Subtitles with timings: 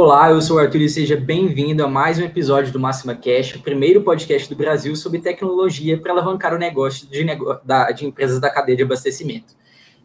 [0.00, 3.56] Olá, eu sou o Arthur e seja bem-vindo a mais um episódio do Máxima Cash,
[3.56, 7.58] o primeiro podcast do Brasil sobre tecnologia para alavancar o negócio de, nego...
[7.64, 7.90] da...
[7.90, 9.56] de empresas da cadeia de abastecimento.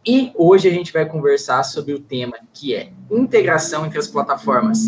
[0.04, 4.80] E hoje a gente vai conversar sobre o tema que é integração entre as plataformas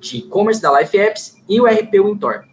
[0.00, 2.44] de e-commerce da Life Apps e o RP Wintor.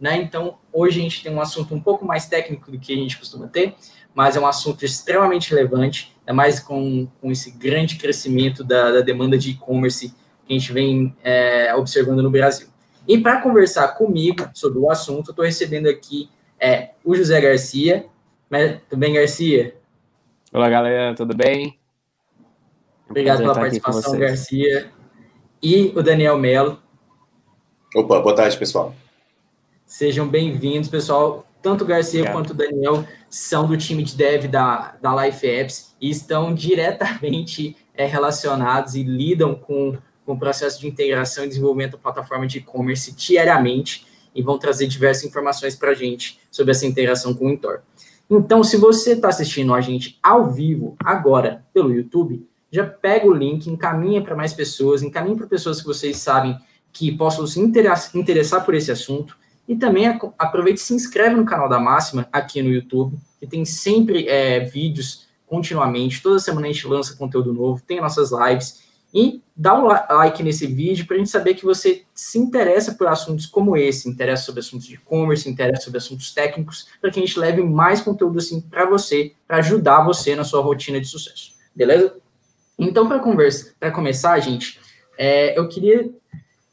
[0.00, 0.16] Né?
[0.22, 3.18] Então, hoje a gente tem um assunto um pouco mais técnico do que a gente
[3.18, 3.74] costuma ter,
[4.14, 9.00] mas é um assunto extremamente relevante, é mais com, com esse grande crescimento da, da
[9.02, 10.14] demanda de e-commerce
[10.48, 12.68] que a gente vem é, observando no Brasil.
[13.06, 18.06] E para conversar comigo sobre o assunto, estou recebendo aqui é, o José Garcia.
[18.88, 19.76] Tudo bem, Garcia?
[20.50, 21.78] Olá, galera, tudo bem?
[23.08, 24.90] Obrigado pela participação, Garcia.
[25.62, 26.78] E o Daniel Melo.
[27.94, 28.94] Opa, boa tarde, pessoal.
[29.86, 31.46] Sejam bem-vindos, pessoal.
[31.60, 32.36] Tanto o Garcia Obrigado.
[32.36, 37.76] quanto o Daniel são do time de dev da, da Life Apps e estão diretamente
[37.94, 42.58] é, relacionados e lidam com, com o processo de integração e desenvolvimento da plataforma de
[42.58, 47.50] e-commerce diariamente e vão trazer diversas informações para a gente sobre essa integração com o
[47.50, 47.80] Intor.
[48.28, 53.32] Então, se você está assistindo a gente ao vivo agora pelo YouTube, já pega o
[53.32, 56.58] link, encaminha para mais pessoas, encaminha para pessoas que vocês sabem
[56.92, 59.34] que possam se interessar por esse assunto.
[59.66, 60.06] E também
[60.38, 64.60] aproveite e se inscreve no canal da Máxima aqui no YouTube, que tem sempre é,
[64.60, 66.22] vídeos continuamente.
[66.22, 68.87] Toda semana a gente lança conteúdo novo, tem nossas lives.
[69.12, 73.06] E dá um like nesse vídeo para a gente saber que você se interessa por
[73.06, 77.24] assuntos como esse, interessa sobre assuntos de e-commerce, interessa sobre assuntos técnicos, para que a
[77.24, 81.52] gente leve mais conteúdo assim para você, para ajudar você na sua rotina de sucesso.
[81.74, 82.16] Beleza?
[82.78, 84.78] Então, para conversa, para começar, gente,
[85.16, 86.10] é, eu queria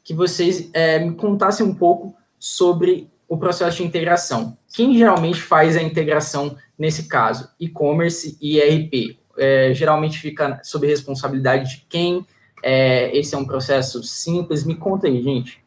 [0.04, 4.56] que vocês é, me contassem um pouco sobre o processo de integração.
[4.72, 7.48] Quem geralmente faz a integração nesse caso?
[7.58, 12.26] E-commerce e ERP é, geralmente fica sob responsabilidade de quem?
[12.62, 14.64] É, esse é um processo simples?
[14.64, 15.64] Me conta aí, gente.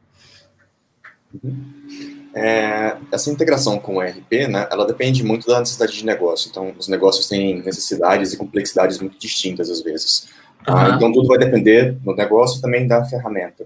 [2.34, 6.50] É, essa integração com o ERP, né, ela depende muito da necessidade de negócio.
[6.50, 10.28] Então, os negócios têm necessidades e complexidades muito distintas às vezes.
[10.68, 10.75] Uhum.
[10.75, 13.66] Ah, então, tudo vai depender do negócio e também da ferramenta.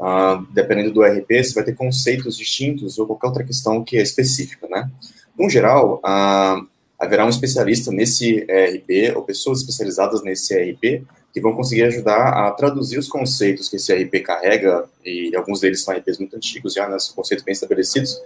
[0.00, 4.02] Ah, dependendo do ERP, você vai ter conceitos distintos ou qualquer outra questão que é
[4.02, 4.90] específica, né?
[5.38, 6.60] No geral, ah,
[6.98, 12.52] haverá um especialista nesse ERP ou pessoas especializadas nesse ERP que vão conseguir ajudar a
[12.52, 16.88] traduzir os conceitos que esse ERP carrega, e alguns deles são ERPs muito antigos já,
[16.88, 18.22] né, são conceitos bem estabelecidos,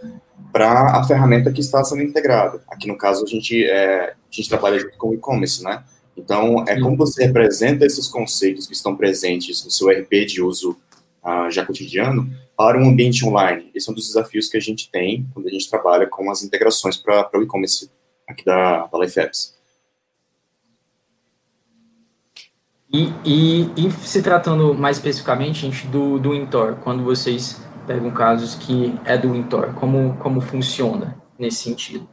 [0.52, 2.62] para a ferramenta que está sendo integrada.
[2.68, 5.82] Aqui no caso, a gente, é, a gente trabalha junto com o e-commerce, né?
[6.18, 10.76] Então, é como você representa esses conceitos que estão presentes no seu ERP de uso
[11.24, 13.70] uh, já cotidiano para um ambiente online.
[13.74, 16.42] Esse é um dos desafios que a gente tem quando a gente trabalha com as
[16.42, 17.88] integrações para o e-commerce
[18.28, 19.58] aqui da, da Life Apps.
[22.92, 28.54] E, e, e, se tratando mais especificamente, gente, do, do Intor, quando vocês pegam casos
[28.54, 32.08] que é do Intor, como, como funciona nesse sentido?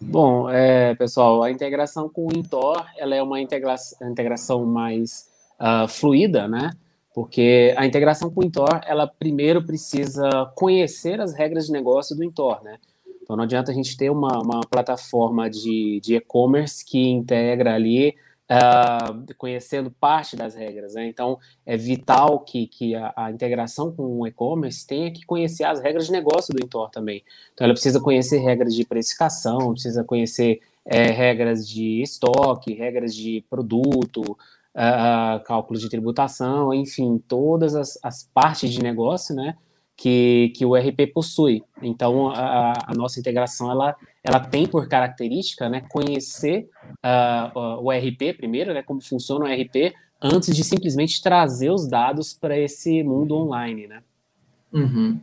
[0.00, 5.28] Bom, é, pessoal, a integração com o Intor, ela é uma integra integração mais
[5.60, 6.70] uh, fluida, né?
[7.12, 12.22] Porque a integração com o Intor, ela primeiro precisa conhecer as regras de negócio do
[12.22, 12.78] Intor, né?
[13.28, 18.16] Então não adianta a gente ter uma, uma plataforma de e-commerce que integra ali
[18.50, 20.94] uh, conhecendo parte das regras.
[20.94, 21.06] Né?
[21.06, 25.78] Então, é vital que, que a, a integração com o e-commerce tenha que conhecer as
[25.80, 27.22] regras de negócio do Intor também.
[27.52, 33.44] Então, ela precisa conhecer regras de precificação, precisa conhecer é, regras de estoque, regras de
[33.50, 39.54] produto, uh, cálculos de tributação, enfim, todas as, as partes de negócio, né?
[39.98, 41.64] Que, que o RP possui.
[41.82, 46.70] Então, a, a, nossa integração ela, ela tem por característica né, conhecer
[47.04, 49.92] uh, o RP primeiro, né, como funciona o RP,
[50.22, 53.88] antes de simplesmente trazer os dados para esse mundo online.
[53.88, 54.02] Né?
[54.72, 55.18] Uhum.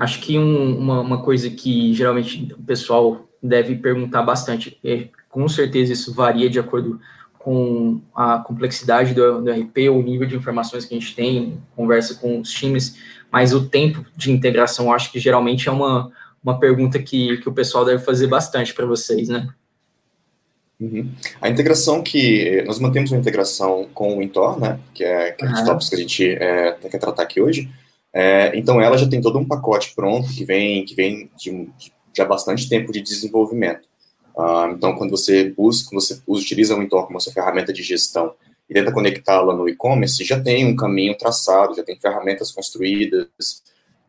[0.00, 5.48] Acho que um, uma, uma coisa que geralmente o pessoal deve perguntar bastante, é, com
[5.48, 7.00] certeza isso varia de acordo
[7.38, 12.16] com a complexidade do, do RP, o nível de informações que a gente tem, conversa
[12.16, 12.98] com os times,
[13.30, 16.10] mas o tempo de integração, acho que geralmente é uma,
[16.42, 19.48] uma pergunta que, que o pessoal deve fazer bastante para vocês, né?
[20.80, 21.10] Uhum.
[21.40, 25.48] A integração que nós mantemos uma integração com o Intor, né, que é, que é
[25.48, 27.68] um dos tópicos que a gente é, quer tratar aqui hoje.
[28.12, 31.92] É, então ela já tem todo um pacote pronto que vem que vem de, de
[32.16, 33.88] já bastante tempo de desenvolvimento.
[34.36, 38.34] Uh, então quando você busca, quando você utiliza o Intor como sua ferramenta de gestão
[38.68, 43.28] e tenta conectá-la no e-commerce, já tem um caminho traçado, já tem ferramentas construídas,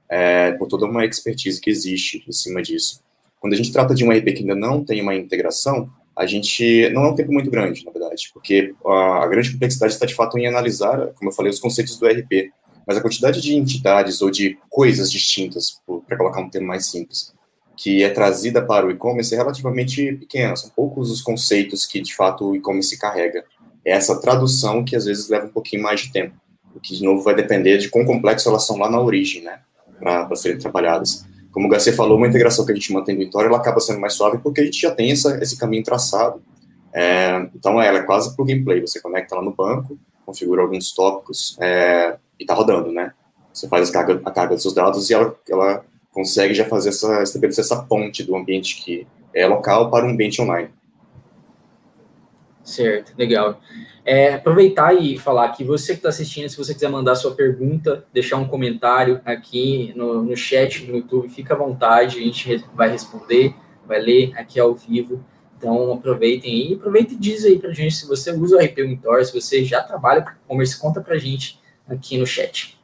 [0.09, 3.01] é, por toda uma expertise que existe em cima disso.
[3.39, 6.89] Quando a gente trata de um RP que ainda não tem uma integração, a gente
[6.89, 10.15] não é um tempo muito grande, na verdade, porque a, a grande complexidade está de
[10.15, 12.51] fato em analisar, como eu falei, os conceitos do RP.
[12.85, 17.33] mas a quantidade de entidades ou de coisas distintas, para colocar um termo mais simples,
[17.77, 20.53] que é trazida para o e-commerce é relativamente pequena.
[20.57, 23.45] São poucos os conceitos que, de fato, o e-commerce carrega.
[23.85, 26.35] É essa tradução que, às vezes, leva um pouquinho mais de tempo.
[26.75, 29.59] O que, de novo, vai depender de quão complexo elas são lá na origem, né?
[29.99, 31.25] Para serem trabalhadas.
[31.51, 33.99] Como o Garcia falou, uma integração que a gente mantém no Intor, ela acaba sendo
[33.99, 36.41] mais suave porque a gente já tem essa, esse caminho traçado.
[36.93, 38.81] É, então, ela é quase plug and play.
[38.81, 43.13] Você conecta lá no banco, configura alguns tópicos é, e está rodando, né?
[43.53, 46.89] Você faz a carga, a carga dos seus dados e ela, ela consegue já fazer
[46.89, 50.69] essa, estabelecer essa ponte do ambiente que é local para um ambiente online.
[52.69, 53.59] Certo, legal.
[54.05, 58.05] É, aproveitar e falar que você que está assistindo, se você quiser mandar sua pergunta,
[58.13, 62.89] deixar um comentário aqui no, no chat do YouTube, fica à vontade, a gente vai
[62.89, 63.55] responder,
[63.87, 65.25] vai ler aqui ao vivo.
[65.57, 69.25] Então aproveitem aí, aproveita e diz aí para gente se você usa o RP Mentor,
[69.25, 72.79] se você já trabalha com e-commerce, conta para gente aqui no chat.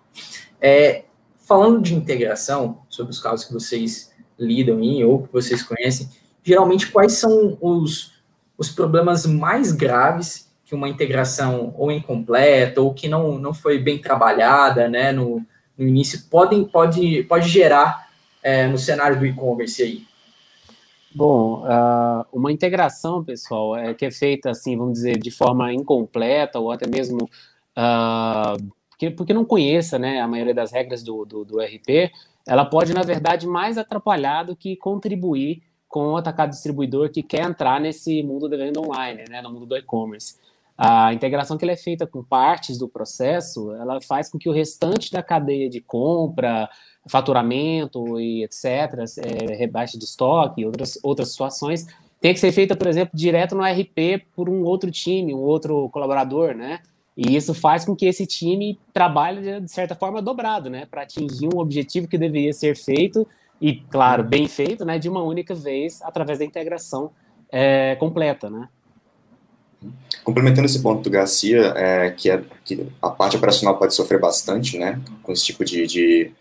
[0.59, 1.03] É,
[1.37, 6.09] falando de integração, sobre os casos que vocês lidam em ou que vocês conhecem,
[6.43, 8.14] geralmente quais são os,
[8.57, 13.99] os problemas mais graves que uma integração ou incompleta ou que não, não foi bem
[13.99, 15.45] trabalhada né, no,
[15.77, 18.09] no início podem, pode, pode gerar
[18.41, 20.03] é, no cenário do e-commerce aí?
[21.13, 26.59] Bom, uh, uma integração, pessoal, é, que é feita, assim, vamos dizer, de forma incompleta
[26.59, 27.29] ou até mesmo
[27.77, 32.11] uh, porque, porque não conheça né, a maioria das regras do, do, do RP,
[32.47, 35.61] ela pode, na verdade, mais atrapalhar do que contribuir
[35.95, 39.65] com o atacado distribuidor que quer entrar nesse mundo da venda online, né, no mundo
[39.65, 40.35] do e-commerce.
[40.77, 44.51] A integração que ela é feita com partes do processo, ela faz com que o
[44.51, 46.69] restante da cadeia de compra,
[47.07, 48.65] faturamento e etc.,
[49.19, 51.87] é, rebaixa de estoque e outras, outras situações,
[52.19, 55.87] tenha que ser feita, por exemplo, direto no RP por um outro time, um outro
[55.91, 56.81] colaborador, né?
[57.15, 61.47] E isso faz com que esse time trabalhe de certa forma dobrado, né, para atingir
[61.47, 63.25] um objetivo que deveria ser feito
[63.59, 67.11] e, claro, bem feito, né, de uma única vez através da integração
[67.51, 68.67] é, completa, né.
[70.23, 74.77] Complementando esse ponto do Garcia, é, que, é, que a parte operacional pode sofrer bastante,
[74.77, 76.31] né, com esse tipo de, de,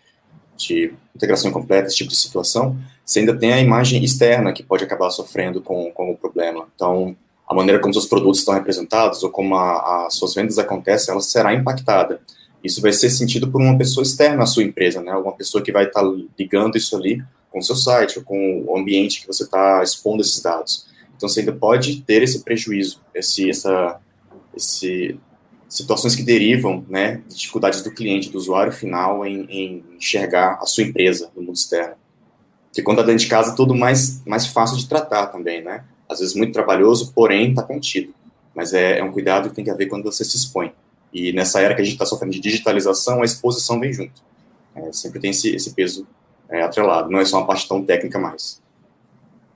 [0.57, 4.83] de integração incompleta, esse tipo de situação, você ainda tem a imagem externa que pode
[4.83, 6.67] acabar sofrendo com, com o problema.
[6.75, 7.15] Então,
[7.47, 11.53] a maneira como seus produtos estão representados ou como as suas vendas acontecem, ela será
[11.53, 12.19] impactada.
[12.65, 15.11] Isso vai ser sentido por uma pessoa externa à sua empresa, né?
[15.11, 18.63] Alguma pessoa que vai estar tá ligando isso ali com o seu site ou com
[18.67, 20.87] o ambiente que você está expondo esses dados.
[21.15, 23.99] Então, você ainda pode ter esse prejuízo, esse, essa,
[24.55, 25.17] esse,
[25.69, 30.65] situações que derivam né, de dificuldades do cliente, do usuário final em, em enxergar a
[30.65, 31.95] sua empresa no mundo externo.
[32.67, 35.85] Porque quando está dentro de casa, é tudo mais, mais fácil de tratar também, né?
[36.07, 38.13] às vezes muito trabalhoso, porém está contido.
[38.53, 40.71] Mas é, é, um cuidado que tem que haver quando você se expõe.
[41.15, 44.21] E nessa era que a gente está sofrendo de digitalização, a exposição vem junto.
[44.75, 46.05] É, sempre tem esse, esse peso
[46.49, 48.61] é, atrelado, não é só uma parte tão técnica mais.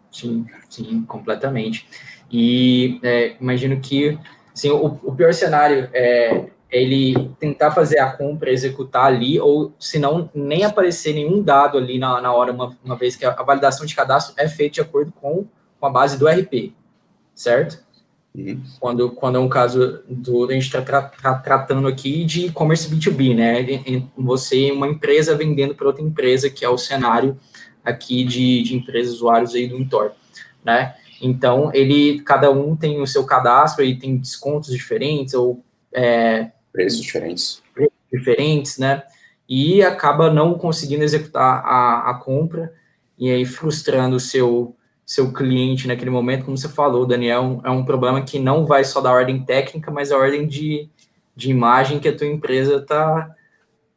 [0.10, 1.86] Sim, sim, completamente.
[2.32, 4.18] E é, imagino que
[4.54, 10.00] assim, o, o, pior cenário é ele tentar fazer a compra, executar ali, ou se
[10.00, 13.44] não, nem aparecer nenhum dado ali na, na hora, uma, uma vez que a, a
[13.44, 15.46] validação de cadastro é feita de acordo com
[15.80, 16.74] com a base do RP,
[17.34, 17.84] certo?
[18.36, 18.62] Uhum.
[18.80, 20.46] Quando, quando é um caso do.
[20.50, 24.06] A gente está tra tra tratando aqui de e-commerce B2B, né?
[24.18, 27.38] Você, uma empresa vendendo para outra empresa, que é o cenário
[27.84, 30.12] aqui de, de empresas usuários aí do Intor,
[30.64, 30.96] né?
[31.22, 37.02] Então, ele, cada um tem o seu cadastro e tem descontos diferentes ou é, preços
[37.02, 37.62] diferentes.
[37.74, 39.04] Preços diferentes, né?
[39.48, 42.74] E acaba não conseguindo executar a, a compra
[43.18, 44.76] e aí frustrando o seu
[45.10, 49.02] seu cliente naquele momento, como você falou, Daniel, é um problema que não vai só
[49.02, 50.88] da ordem técnica, mas a ordem de,
[51.36, 53.36] de imagem que a tua empresa está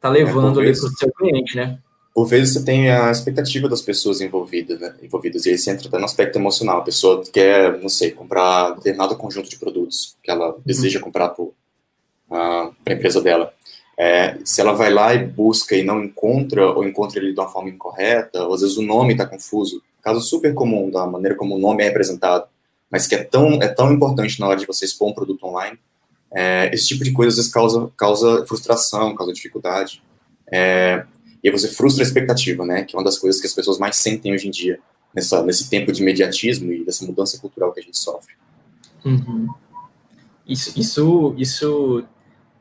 [0.01, 1.77] tá levando é, ali para o seu cliente, né?
[2.15, 4.95] Por vezes você tem a expectativa das pessoas envolvidas, né?
[5.03, 6.79] envolvidas, e aí você entra até no aspecto emocional.
[6.79, 10.61] A pessoa quer, não sei, comprar determinado conjunto de produtos que ela uhum.
[10.65, 13.53] deseja comprar para a empresa dela.
[13.95, 17.49] É, se ela vai lá e busca e não encontra, ou encontra ele de uma
[17.49, 21.55] forma incorreta, ou às vezes o nome está confuso, caso super comum da maneira como
[21.55, 22.45] o nome é representado,
[22.91, 25.79] mas que é tão, é tão importante na hora de você expor um produto online,
[26.31, 30.03] é, esse tipo de coisa às vezes causa, causa frustração, causa dificuldade.
[30.51, 31.05] É,
[31.43, 32.83] e você frustra a expectativa, né?
[32.83, 34.79] Que é uma das coisas que as pessoas mais sentem hoje em dia,
[35.13, 38.33] nessa, nesse tempo de imediatismo e dessa mudança cultural que a gente sofre.
[39.05, 39.47] Uhum.
[40.47, 42.03] Isso, isso, isso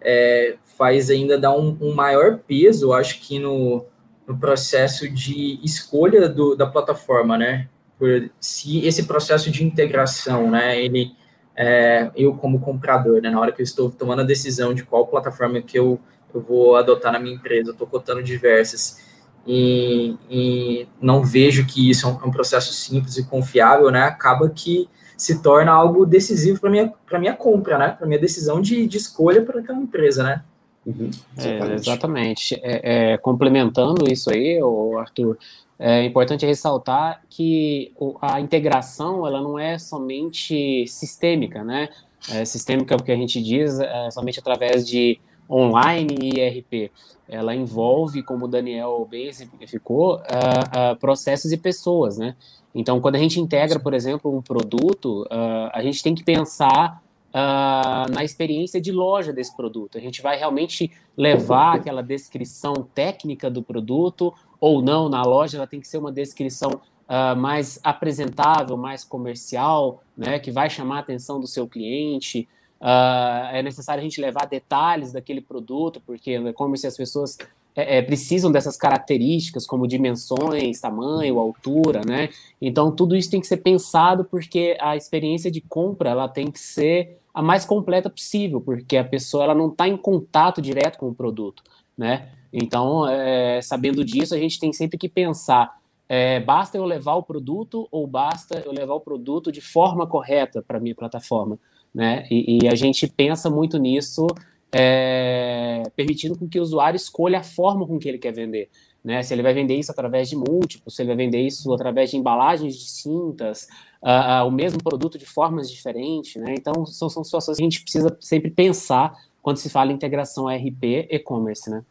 [0.01, 3.85] é, faz ainda dar um, um maior peso, acho que no,
[4.33, 7.69] no processo de escolha do, da plataforma, né?
[7.99, 10.83] Por, se esse processo de integração, né?
[10.83, 11.13] Ele,
[11.55, 13.31] é, eu como comprador, né?
[13.31, 16.01] Na hora que eu estou tomando a decisão de qual plataforma que eu,
[16.35, 19.13] eu vou adotar na minha empresa, estou cotando diversas
[19.47, 24.03] e, e, não vejo que isso é um, é um, processo simples e confiável, né?
[24.03, 27.91] Acaba que se torna algo decisivo para minha para minha compra, né?
[27.91, 30.43] Para minha decisão de, de escolha para aquela empresa, né?
[30.85, 31.71] Uhum, exatamente.
[31.71, 32.55] É, exatamente.
[32.63, 34.59] É, é, complementando isso aí,
[34.99, 35.39] Arthur,
[35.79, 41.89] é importante ressaltar que a integração ela não é somente sistêmica, né?
[42.31, 45.19] É, sistêmica é o que a gente diz é somente através de
[45.51, 46.91] online e ERP.
[47.29, 52.37] Ela envolve, como o Daniel bem exemplificou, uh, uh, processos e pessoas, né?
[52.75, 57.02] Então, quando a gente integra, por exemplo, um produto, uh, a gente tem que pensar
[57.33, 59.99] uh, na experiência de loja desse produto.
[59.99, 65.67] A gente vai realmente levar aquela descrição técnica do produto ou não na loja, ela
[65.67, 66.71] tem que ser uma descrição
[67.09, 72.49] uh, mais apresentável, mais comercial, né, que vai chamar a atenção do seu cliente.
[72.81, 77.39] Uh, é necessário a gente levar detalhes daquele produto, porque no e-commerce as pessoas
[77.75, 82.29] é, é, precisam dessas características, como dimensões, tamanho, altura, né?
[82.61, 86.61] Então, tudo isso tem que ser pensado porque a experiência de compra ela tem que
[86.61, 91.09] ser a mais completa possível, porque a pessoa ela não está em contato direto com
[91.09, 91.63] o produto,
[91.97, 92.29] né?
[92.53, 97.23] Então, é, sabendo disso, a gente tem sempre que pensar: é, basta eu levar o
[97.23, 101.59] produto ou basta eu levar o produto de forma correta para minha plataforma,
[101.95, 102.27] né?
[102.31, 104.27] E, e, a gente pensa muito nisso,
[104.71, 108.69] é, permitindo com que o usuário escolha a forma com que ele quer vender.
[109.05, 109.23] Né?
[109.23, 112.17] Se ele vai vender isso através de múltiplos, se ele vai vender isso através de
[112.17, 113.67] embalagens distintas,
[114.03, 116.55] uh, uh, o mesmo produto de formas diferentes, né?
[116.57, 120.47] Então, são, são situações que a gente precisa sempre pensar quando se fala em integração
[120.47, 121.83] RP e-commerce, né?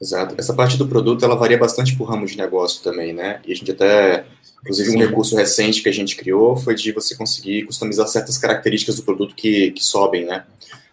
[0.00, 0.34] Exato.
[0.38, 3.40] Essa parte do produto, ela varia bastante por ramo de negócio também, né?
[3.46, 4.26] E a gente até,
[4.60, 4.96] inclusive, Sim.
[4.96, 9.02] um recurso recente que a gente criou foi de você conseguir customizar certas características do
[9.02, 10.44] produto que, que sobem, né?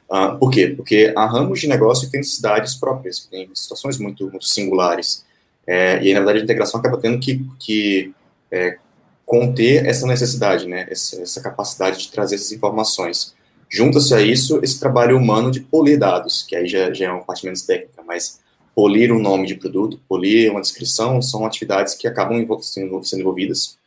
[0.10, 0.67] Uh, por quê?
[0.67, 5.25] Porque há ramos de negócio que têm necessidades próprias, tem situações muito, muito singulares.
[5.65, 8.13] É, e aí, na verdade, a integração acaba tendo que, que
[8.51, 8.77] é,
[9.25, 13.34] conter essa necessidade, né, essa, essa capacidade de trazer essas informações.
[13.70, 17.24] Junta-se a isso esse trabalho humano de polir dados, que aí já, já é uma
[17.24, 18.39] parte menos técnica, mas
[18.75, 23.77] polir um nome de produto, polir uma descrição, são atividades que acabam sendo, sendo envolvidas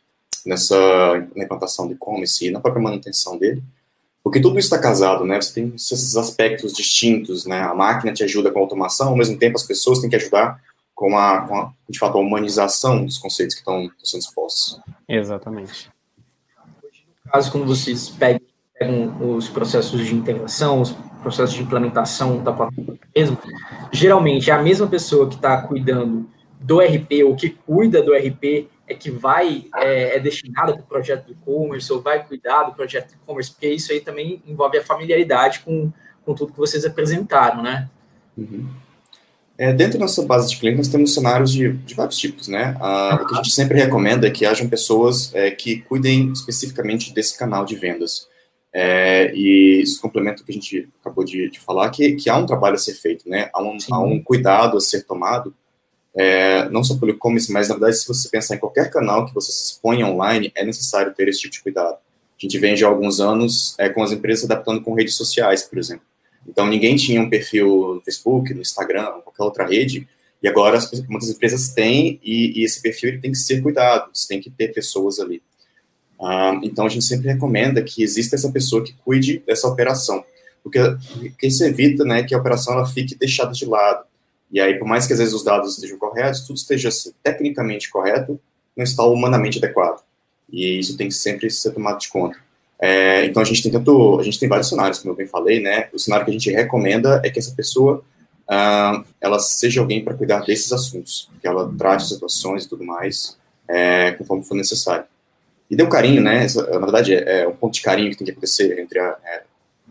[0.45, 0.75] nessa
[1.35, 3.61] na implantação do e-commerce e na própria manutenção dele,
[4.23, 5.39] porque tudo isso está casado, né?
[5.39, 7.61] Você tem esses aspectos distintos, né?
[7.61, 10.61] A máquina te ajuda com a automação, ao mesmo tempo as pessoas têm que ajudar
[10.97, 14.81] com a, com a, de fato, a humanização dos conceitos que estão sendo expostos.
[15.07, 15.91] Exatamente.
[17.23, 18.41] No caso, quando vocês pegam,
[19.21, 23.37] os processos de integração, os processos de implementação da plataforma mesmo,
[23.91, 26.27] geralmente é a mesma pessoa que está cuidando
[26.59, 30.87] do RP ou que cuida do RP é que vai, é, é destinada para o
[30.87, 34.79] projeto do e-commerce ou vai cuidar do projeto do e-commerce, porque isso aí também envolve
[34.79, 35.91] a familiaridade com,
[36.25, 37.87] com tudo que vocês apresentaram, né?
[38.35, 38.67] Uhum.
[39.57, 42.77] É, dentro da nossa base de clientes, nós temos cenários de, de vários tipos, né?
[42.79, 47.11] Ah, o que a gente sempre recomenda é que hajam pessoas é, que cuidem especificamente
[47.11, 48.27] desse canal de vendas.
[48.71, 52.37] É, e isso complementa o que a gente acabou de, de, falar, que, que há
[52.37, 53.49] um trabalho a ser feito, né?
[53.51, 55.51] Há um, há um cuidado a ser tomado,
[56.15, 59.33] é, não só pelo e-commerce, mas na verdade, se você pensar em qualquer canal que
[59.33, 61.95] você se expõe online, é necessário ter esse tipo de cuidado.
[61.95, 65.63] A gente vem já há alguns anos é, com as empresas adaptando com redes sociais,
[65.63, 66.05] por exemplo.
[66.47, 70.07] Então, ninguém tinha um perfil no Facebook, no Instagram, qualquer outra rede,
[70.41, 74.27] e agora muitas empresas têm, e, e esse perfil ele tem que ser cuidado, você
[74.27, 75.41] tem que ter pessoas ali.
[76.19, 80.23] Ah, então, a gente sempre recomenda que exista essa pessoa que cuide dessa operação,
[80.63, 80.79] porque,
[81.19, 84.05] porque isso evita né, que a operação ela fique deixada de lado.
[84.51, 86.89] E aí, por mais que às vezes os dados estejam corretos, tudo esteja
[87.21, 88.39] tecnicamente correto,
[88.75, 90.03] não está humanamente adequado.
[90.49, 92.37] E isso tem que sempre ser tomado de conta.
[92.79, 95.59] É, então a gente tem tanto, a gente tem vários cenários, como eu bem falei,
[95.59, 95.89] né?
[95.93, 98.03] O cenário que a gente recomenda é que essa pessoa
[98.47, 103.37] uh, ela seja alguém para cuidar desses assuntos, que ela trate situações e tudo mais,
[103.67, 105.05] é, conforme for necessário.
[105.69, 106.43] E dê um carinho, né?
[106.43, 109.43] Essa, na verdade, é, é, um ponto de carinho que tem que acontecer entre é,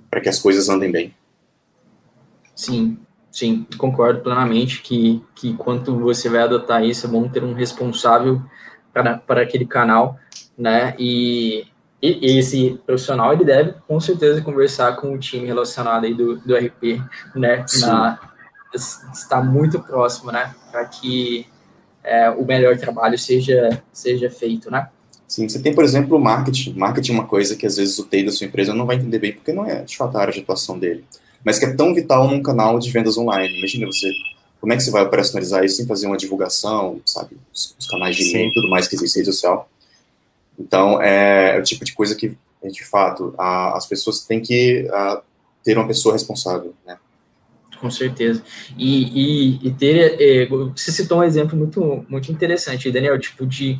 [0.08, 1.14] para que as coisas andem bem.
[2.54, 2.96] Sim,
[3.30, 8.40] sim, concordo plenamente que, que quanto você vai adotar isso, é bom ter um responsável
[8.94, 10.18] para, para aquele canal,
[10.56, 10.94] né?
[10.98, 11.66] E
[12.20, 16.56] e esse profissional ele deve com certeza conversar com o time relacionado aí do, do
[16.56, 17.00] RP,
[17.34, 17.64] né?
[17.80, 18.18] Na,
[18.74, 20.54] estar muito próximo, né?
[20.70, 21.46] Para que
[22.04, 24.88] é, o melhor trabalho seja, seja feito, né?
[25.26, 26.74] Sim, você tem, por exemplo, o marketing.
[26.74, 29.18] Marketing é uma coisa que às vezes o TI da sua empresa não vai entender
[29.18, 31.04] bem, porque não é de fato a área de atuação dele.
[31.44, 33.58] Mas que é tão vital num canal de vendas online.
[33.58, 34.08] Imagina você,
[34.60, 37.36] como é que você vai operacionalizar isso sem fazer uma divulgação, sabe?
[37.52, 39.68] Os, os canais de e tudo mais que existe rede social.
[40.58, 44.88] Então, é, é, o tipo de coisa que, de fato, a, as pessoas têm que
[44.90, 45.22] a,
[45.62, 46.96] ter uma pessoa responsável, né?
[47.80, 48.42] Com certeza.
[48.76, 50.16] E, e, e ter.
[50.18, 53.78] É, você citou um exemplo muito, muito interessante, Daniel, tipo, de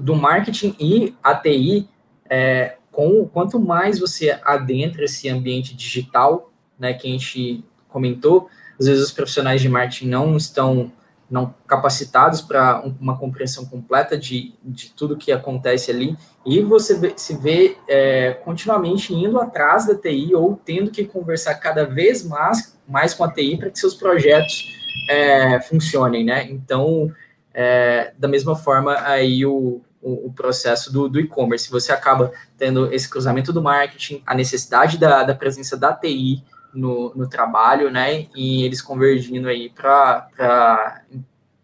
[0.00, 1.88] do marketing e a TI,
[2.30, 8.86] é, com, quanto mais você adentra esse ambiente digital, né, que a gente comentou, às
[8.86, 10.92] vezes os profissionais de marketing não estão
[11.32, 17.34] não capacitados para uma compreensão completa de, de tudo que acontece ali, e você se
[17.38, 23.14] vê é, continuamente indo atrás da TI ou tendo que conversar cada vez mais, mais
[23.14, 24.68] com a TI para que seus projetos
[25.08, 26.46] é, funcionem, né?
[26.50, 27.10] Então,
[27.54, 32.92] é, da mesma forma, aí o, o, o processo do, do e-commerce, você acaba tendo
[32.92, 38.26] esse cruzamento do marketing, a necessidade da, da presença da TI, no, no trabalho, né?
[38.34, 41.02] E eles convergindo aí para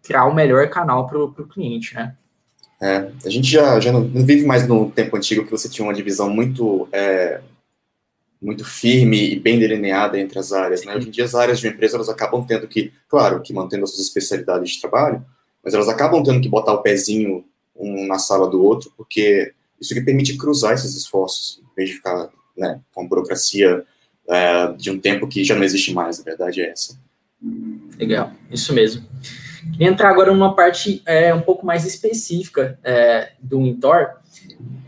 [0.03, 2.15] criar o melhor canal para o cliente, né?
[2.81, 5.85] É, a gente já, já não, não, vive mais no tempo antigo que você tinha
[5.85, 7.41] uma divisão muito é,
[8.41, 10.95] muito firme e bem delineada entre as áreas, né?
[10.95, 13.83] Hoje em dia as áreas de uma empresa elas acabam tendo que, claro, que mantendo
[13.83, 15.25] as suas especialidades de trabalho,
[15.63, 19.95] mas elas acabam tendo que botar o pezinho um na sala do outro, porque isso
[19.95, 23.85] que permite cruzar esses esforços, em vez de ficar né, com a burocracia
[24.29, 26.99] é, de um tempo que já não existe mais, a verdade é essa.
[27.99, 29.07] Legal, isso mesmo.
[29.73, 34.17] Queria entrar agora numa parte é, um pouco mais específica é, do Intor.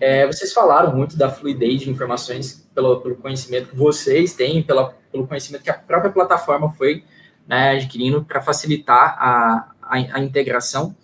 [0.00, 4.94] É, vocês falaram muito da fluidez de informações pelo, pelo conhecimento que vocês têm, pela,
[5.12, 7.04] pelo conhecimento que a própria plataforma foi
[7.46, 10.94] né, adquirindo para facilitar a, a, a, integração.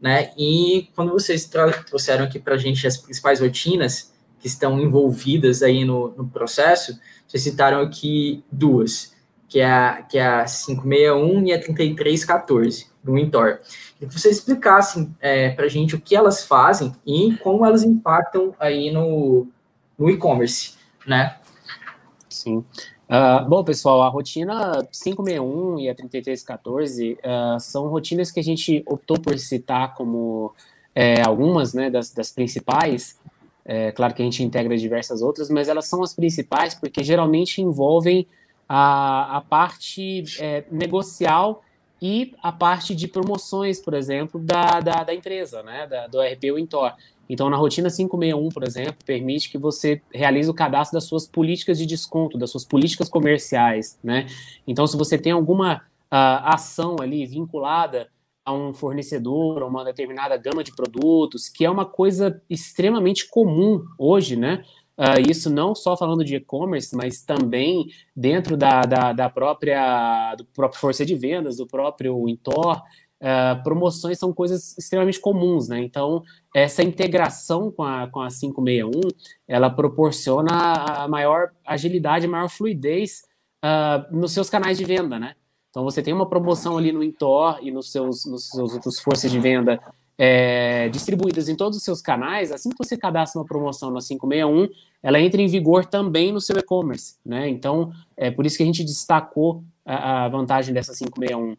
[0.00, 0.30] Né?
[0.38, 1.50] E quando vocês
[1.86, 6.98] trouxeram aqui para a gente as principais rotinas que estão envolvidas aí no, no processo,
[7.26, 9.14] vocês citaram aqui duas,
[9.48, 13.60] que é a, que é a 561 e a 3314 do Intor.
[13.94, 17.82] Queria que vocês explicassem é, para a gente o que elas fazem e como elas
[17.82, 19.46] impactam aí no,
[19.98, 20.74] no e-commerce,
[21.06, 21.36] né?
[22.28, 22.64] Sim.
[23.08, 28.42] Uh, bom, pessoal, a rotina 561 e a 3314 uh, ah, são rotinas que a
[28.42, 30.52] gente optou por citar como
[30.92, 33.16] é, algumas né, das, das principais,
[33.66, 37.60] é, claro que a gente integra diversas outras, mas elas são as principais porque geralmente
[37.60, 38.26] envolvem
[38.68, 41.62] a, a parte é, negocial
[42.00, 46.52] e a parte de promoções, por exemplo, da, da, da empresa, né, da, do RP
[46.52, 46.94] ou Intor.
[47.28, 51.76] Então, na rotina 561, por exemplo, permite que você realize o cadastro das suas políticas
[51.76, 54.26] de desconto, das suas políticas comerciais, né?
[54.64, 58.08] Então, se você tem alguma uh, ação ali vinculada
[58.46, 63.84] a um fornecedor, a uma determinada gama de produtos, que é uma coisa extremamente comum
[63.98, 64.64] hoje, né?
[64.96, 70.44] Uh, isso não só falando de e-commerce, mas também dentro da, da, da, própria do
[70.46, 72.78] próprio força de vendas, do próprio Intor,
[73.20, 75.80] uh, promoções são coisas extremamente comuns, né?
[75.80, 76.22] Então,
[76.54, 78.90] essa integração com a, com a 561,
[79.46, 83.24] ela proporciona a maior agilidade, a maior fluidez
[83.62, 85.34] uh, nos seus canais de venda, né?
[85.76, 89.30] Então você tem uma promoção ali no Intor e nos seus, nos seus outros forças
[89.30, 89.78] de venda
[90.16, 94.70] é, distribuídas em todos os seus canais, assim que você cadastra uma promoção na 561,
[95.02, 97.46] ela entra em vigor também no seu e-commerce, né?
[97.50, 101.52] Então, é por isso que a gente destacou a, a vantagem dessa 561.
[101.52, 101.56] Uh,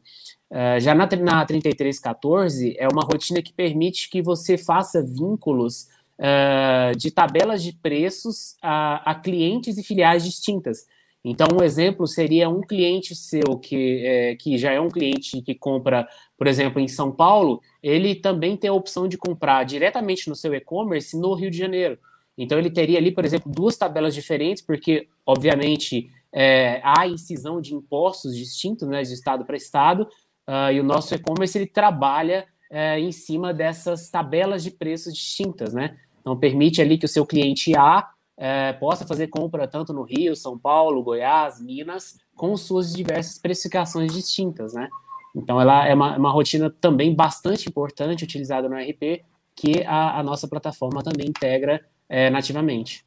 [0.49, 6.97] é, já na, na 3314, é uma rotina que permite que você faça vínculos uh,
[6.97, 10.87] de tabelas de preços a, a clientes e filiais distintas.
[11.29, 15.53] Então, um exemplo seria um cliente seu que, é, que já é um cliente que
[15.53, 20.37] compra, por exemplo, em São Paulo, ele também tem a opção de comprar diretamente no
[20.37, 21.99] seu e-commerce no Rio de Janeiro.
[22.37, 27.75] Então, ele teria ali, por exemplo, duas tabelas diferentes, porque, obviamente, é, há incisão de
[27.75, 30.03] impostos distintos, né, de estado para estado,
[30.47, 35.73] uh, e o nosso e-commerce ele trabalha é, em cima dessas tabelas de preços distintas,
[35.73, 35.97] né?
[36.21, 40.35] Então, permite ali que o seu cliente A é, possa fazer compra tanto no Rio,
[40.35, 44.87] São Paulo, Goiás, Minas, com suas diversas precificações distintas, né?
[45.35, 49.23] Então, ela é uma, uma rotina também bastante importante utilizada no RP,
[49.55, 53.03] que a, a nossa plataforma também integra é, nativamente.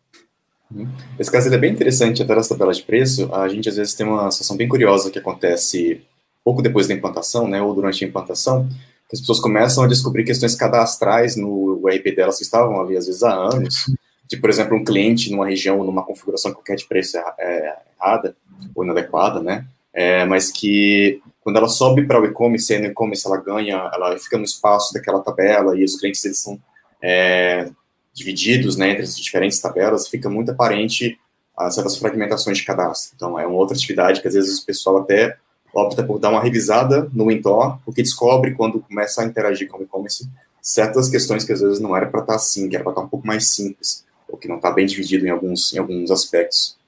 [0.70, 0.88] Uhum.
[1.18, 4.06] Esse caso é bem interessante, até nessa tabela de preço, a gente às vezes tem
[4.06, 6.02] uma situação bem curiosa que acontece
[6.44, 8.68] pouco depois da implantação, né, ou durante a implantação,
[9.08, 13.06] que as pessoas começam a descobrir questões cadastrais no RP delas que estavam ali às
[13.06, 13.86] vezes há anos,
[14.30, 18.36] de, por exemplo, um cliente numa região, numa configuração qualquer de preço é, errada
[18.72, 19.66] ou inadequada, né?
[19.92, 24.38] É, mas que quando ela sobe para o e-commerce, no e-commerce ela ganha, ela fica
[24.38, 26.60] no espaço daquela tabela e os clientes eles são
[27.02, 27.70] é,
[28.14, 31.18] divididos né, entre as diferentes tabelas, fica muito aparente
[31.56, 33.12] as certas fragmentações de cadastro.
[33.16, 35.36] Então, é uma outra atividade que às vezes o pessoal até
[35.74, 39.82] opta por dar uma revisada no Intor, porque descobre quando começa a interagir com o
[39.82, 40.28] e-commerce
[40.62, 43.00] certas questões que às vezes não era para estar tá assim, que era para estar
[43.00, 46.10] tá um pouco mais simples ou que não está bem dividido em alguns, em alguns
[46.10, 46.78] aspectos.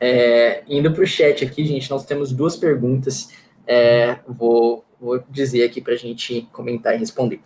[0.00, 3.30] É, indo para o chat aqui, gente, nós temos duas perguntas.
[3.66, 7.40] É, vou, vou dizer aqui para a gente comentar e responder.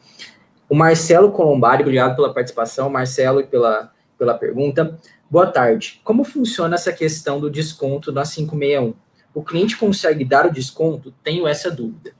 [0.69, 4.99] O Marcelo Colombari, obrigado pela participação, Marcelo, e pela, pela pergunta.
[5.31, 6.01] Boa tarde.
[6.05, 8.95] Como funciona essa questão do desconto na 561?
[9.35, 11.13] O cliente consegue dar o desconto?
[11.23, 12.15] Tenho essa dúvida.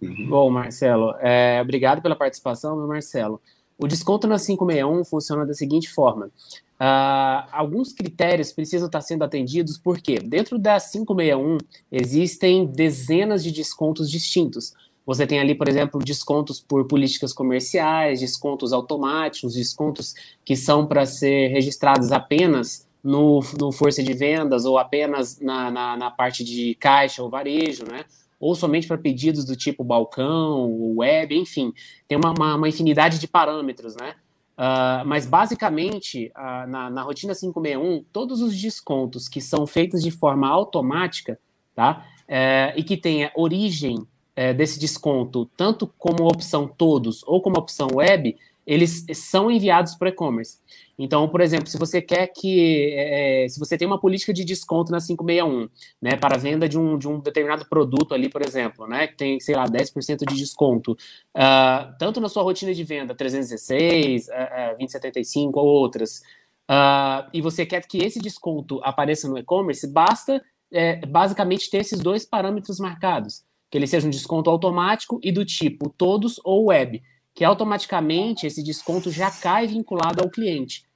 [0.00, 0.28] Uhum.
[0.28, 3.40] Bom, Marcelo, é, obrigado pela participação, meu Marcelo.
[3.78, 9.78] O desconto na 561 funciona da seguinte forma: uh, alguns critérios precisam estar sendo atendidos,
[9.78, 11.58] porque dentro da 561
[11.92, 14.74] existem dezenas de descontos distintos.
[15.06, 20.14] Você tem ali, por exemplo, descontos por políticas comerciais, descontos automáticos, descontos
[20.44, 25.96] que são para ser registrados apenas no, no força de vendas ou apenas na, na,
[25.96, 28.04] na parte de caixa ou varejo, né?
[28.40, 31.72] Ou somente para pedidos do tipo balcão, web, enfim,
[32.06, 34.14] tem uma, uma, uma infinidade de parâmetros, né?
[34.58, 40.10] Uh, mas basicamente, uh, na, na rotina 561, todos os descontos que são feitos de
[40.10, 41.38] forma automática,
[41.74, 42.04] tá?
[42.28, 44.06] Uh, e que tenha origem
[44.38, 50.06] é, desse desconto, tanto como opção todos ou como opção web, eles são enviados para
[50.06, 50.58] o e-commerce.
[50.98, 54.44] Então, por exemplo, se você quer que, é, é se você tem uma política de
[54.44, 55.68] desconto na 561,
[56.02, 59.16] né, para a venda de um, de um determinado produto ali, por exemplo, né, que
[59.16, 64.30] tem, sei lá, 10% de desconto, uh, tanto na sua rotina de venda 316, uh,
[64.32, 66.20] uh, 2075 ou outras,
[66.68, 72.00] uh, e você quer que esse desconto apareça no e-commerce, basta é, basicamente ter esses
[72.00, 77.02] dois parâmetros marcados, que ele seja um desconto automático e do tipo todos ou web,
[77.34, 80.87] que automaticamente esse desconto já cai vinculado ao cliente.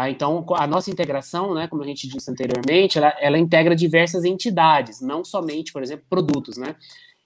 [0.00, 0.08] Tá?
[0.08, 5.02] Então, a nossa integração, né, como a gente disse anteriormente, ela, ela integra diversas entidades,
[5.02, 6.56] não somente, por exemplo, produtos.
[6.56, 6.74] Né?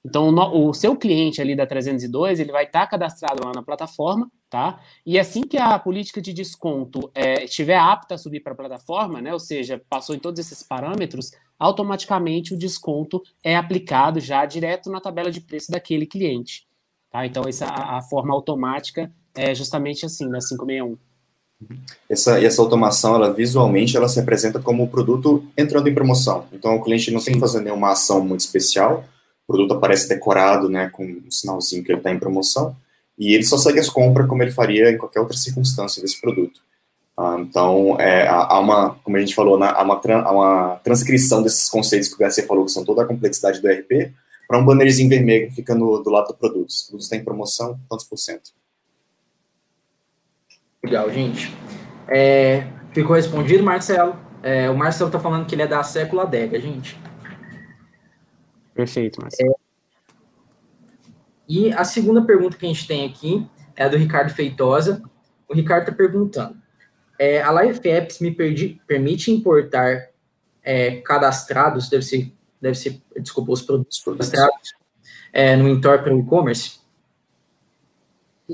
[0.04, 3.62] Então, o, o seu cliente ali da 302, ele vai estar tá cadastrado lá na
[3.62, 4.80] plataforma, tá?
[5.06, 9.22] E assim que a política de desconto é, estiver apta a subir para a plataforma,
[9.22, 14.90] né, ou seja, passou em todos esses parâmetros, automaticamente o desconto é aplicado já direto
[14.90, 16.66] na tabela de preço daquele cliente.
[17.08, 17.24] Tá?
[17.24, 20.98] Então, essa, a, a forma automática é justamente assim, na 561.
[22.08, 26.46] Essa, essa automação, ela visualmente, ela se apresenta como o produto entrando em promoção.
[26.52, 29.04] Então, o cliente não tem que fazer nenhuma ação muito especial.
[29.46, 32.74] O produto aparece decorado, né, com um sinalzinho que ele está em promoção.
[33.18, 36.60] E ele só segue as compras como ele faria em qualquer outra circunstância desse produto.
[37.16, 41.42] Ah, então, é, há uma, como a gente falou, né, há, uma, há uma transcrição
[41.42, 44.12] desses conceitos que o Garcia falou, que são toda a complexidade do ERP,
[44.48, 46.70] para um bannerzinho vermelho que fica no, do lado do produto.
[46.70, 48.50] O produto está em promoção, quantos por cento?
[50.84, 51.50] Legal, gente.
[52.06, 54.16] É, ficou respondido, Marcelo.
[54.42, 57.00] É, o Marcelo está falando que ele é da sécula Adega, gente.
[58.74, 59.52] Perfeito, Marcelo.
[59.52, 59.54] É,
[61.48, 65.02] e a segunda pergunta que a gente tem aqui é a do Ricardo Feitosa.
[65.48, 66.54] O Ricardo está perguntando:
[67.18, 70.10] é, a Life Apps me perdi, permite importar
[70.62, 74.74] é, cadastrados, deve ser, deve ser, desculpa, os produtos cadastrados
[75.32, 76.83] é, no Intor para o e-commerce?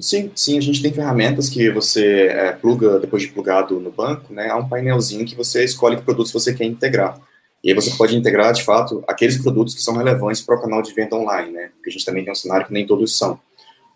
[0.00, 4.32] Sim, sim, a gente tem ferramentas que você é, pluga, depois de plugado no banco,
[4.32, 7.20] né, há um painelzinho que você escolhe que produtos você quer integrar.
[7.62, 10.80] E aí você pode integrar, de fato, aqueles produtos que são relevantes para o canal
[10.80, 13.40] de venda online, né, porque a gente também tem um cenário que nem todos são.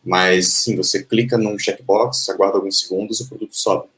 [0.05, 3.89] Mas, sim, você clica num checkbox, aguarda alguns segundos o produto sobe.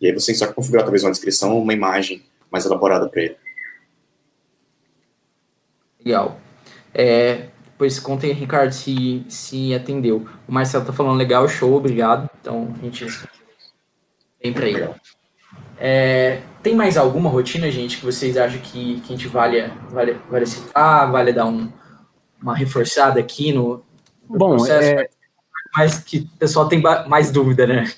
[0.00, 3.36] E aí você só configurar talvez uma descrição ou uma imagem mais elaborada para ele.
[6.02, 6.40] Legal.
[6.94, 7.48] É,
[7.80, 10.28] Pois contem, Ricardo, se, se atendeu.
[10.46, 12.28] O Marcelo tá falando legal, show, obrigado.
[12.38, 13.06] Então, a gente
[14.38, 14.90] vem para aí.
[15.78, 20.12] É, tem mais alguma rotina, gente, que vocês acham que, que a gente vale, vale,
[20.28, 21.72] vale citar, vale dar um,
[22.42, 23.82] uma reforçada aqui no,
[24.28, 25.00] no Bom, processo?
[25.00, 25.08] É...
[25.74, 27.90] Mas que o pessoal tem mais dúvida, né?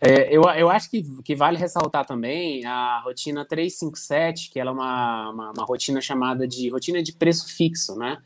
[0.00, 4.72] É, eu, eu acho que, que vale ressaltar também a rotina 357, que ela é
[4.72, 8.18] uma, uma, uma rotina chamada de rotina de preço fixo, né?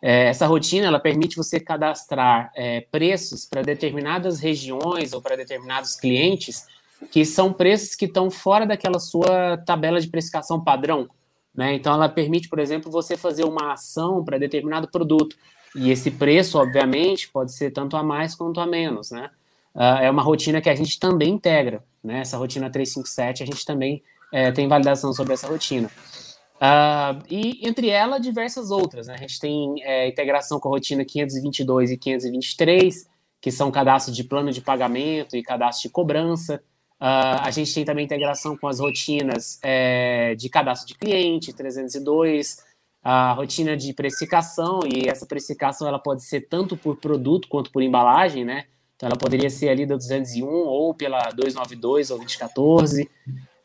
[0.00, 5.96] É, essa rotina ela permite você cadastrar é, preços para determinadas regiões ou para determinados
[5.96, 6.66] clientes
[7.10, 11.08] que são preços que estão fora daquela sua tabela de precificação padrão.
[11.54, 11.74] Né?
[11.74, 15.36] Então, ela permite, por exemplo, você fazer uma ação para determinado produto.
[15.74, 19.10] E esse preço, obviamente, pode ser tanto a mais quanto a menos.
[19.10, 19.30] Né?
[19.74, 21.82] Uh, é uma rotina que a gente também integra.
[22.02, 22.20] Né?
[22.20, 25.90] Essa rotina 357, a gente também é, tem validação sobre essa rotina.
[26.58, 29.06] Uh, e entre ela, diversas outras.
[29.06, 29.14] Né?
[29.14, 33.08] A gente tem é, integração com a rotina 522 e 523,
[33.40, 36.60] que são cadastros de plano de pagamento e cadastro de cobrança.
[37.00, 42.64] Uh, a gente tem também integração com as rotinas é, de cadastro de cliente, 302,
[43.04, 47.82] a rotina de precificação, e essa precificação ela pode ser tanto por produto quanto por
[47.82, 48.64] embalagem, né?
[48.96, 53.08] Então ela poderia ser ali da 201 ou pela 292 ou 2014.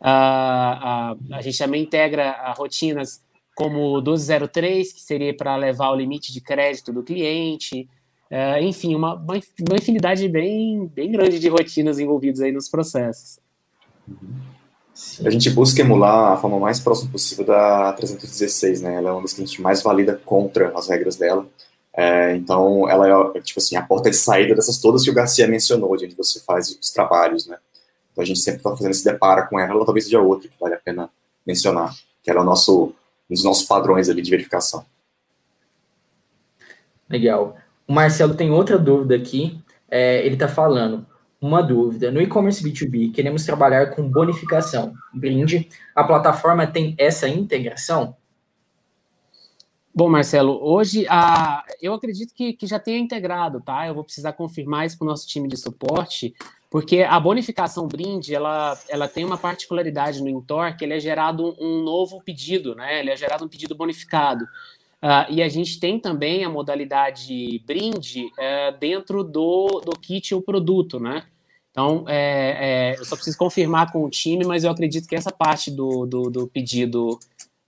[0.04, 3.22] A, a gente também integra rotinas
[3.56, 7.88] como o 1203, que seria para levar o limite de crédito do cliente,
[8.30, 13.40] é, enfim, uma, uma, infinidade bem, bem grande de rotinas envolvidas aí nos processos.
[15.24, 18.96] A gente busca emular a forma mais próxima possível da 316, né?
[18.96, 21.46] Ela é uma das que a gente mais valida contra as regras dela.
[21.96, 25.48] É, então, ela é, tipo assim, a porta de saída dessas todas que o Garcia
[25.48, 27.58] mencionou, de onde você faz os trabalhos, né?
[28.14, 30.56] Então, a gente sempre está fazendo esse depara com ela, ela talvez seja outra que
[30.60, 31.10] vale a pena
[31.46, 32.94] mencionar, que ela é o nosso,
[33.30, 34.86] um dos nossos padrões ali de verificação.
[37.10, 37.58] Legal.
[37.88, 39.60] O Marcelo tem outra dúvida aqui.
[39.90, 41.06] É, ele está falando,
[41.42, 42.10] uma dúvida.
[42.10, 44.94] No e-commerce B2B, queremos trabalhar com bonificação.
[45.14, 48.16] Brinde, a plataforma tem essa integração?
[49.94, 53.88] Bom, Marcelo, hoje a, eu acredito que, que já tenha integrado, tá?
[53.88, 56.34] Eu vou precisar confirmar isso com o nosso time de suporte,
[56.74, 61.56] porque a bonificação brinde, ela, ela tem uma particularidade no Intor, que ele é gerado
[61.60, 63.00] um novo pedido, né?
[63.00, 64.44] Ele é gerado um pedido bonificado.
[65.00, 70.42] Uh, e a gente tem também a modalidade brinde uh, dentro do, do kit ou
[70.42, 71.28] produto, né?
[71.70, 75.32] Então, é, é, eu só preciso confirmar com o time, mas eu acredito que essa
[75.32, 77.20] parte do, do, do pedido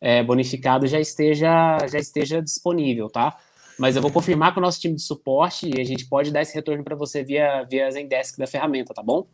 [0.01, 3.37] é, bonificado já esteja, já esteja disponível, tá?
[3.77, 6.41] Mas eu vou confirmar com o nosso time de suporte e a gente pode dar
[6.41, 9.27] esse retorno para você via, via Zendesk da ferramenta, tá bom?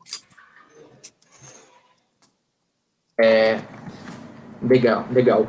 [3.20, 3.60] É,
[4.62, 5.48] legal, legal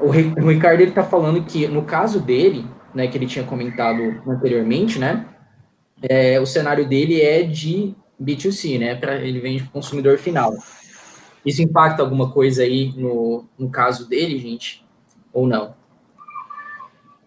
[0.00, 4.22] o, o Ricardo ele está falando que no caso dele, né, que ele tinha comentado
[4.26, 5.26] anteriormente, né,
[6.02, 10.54] é, o cenário dele é de B2C, né, ele vende para o consumidor final.
[11.44, 14.84] Isso impacta alguma coisa aí no, no caso dele, gente,
[15.32, 15.74] ou não?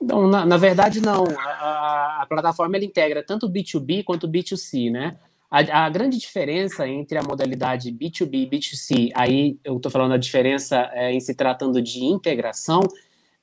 [0.02, 1.24] Não, na, na verdade não.
[1.26, 5.18] A, a, a plataforma ela integra tanto B2B quanto B2C, né?
[5.50, 10.18] A, a, grande diferença entre a modalidade B2B e B2C, aí eu estou falando a
[10.18, 12.82] diferença é, em se tratando de integração,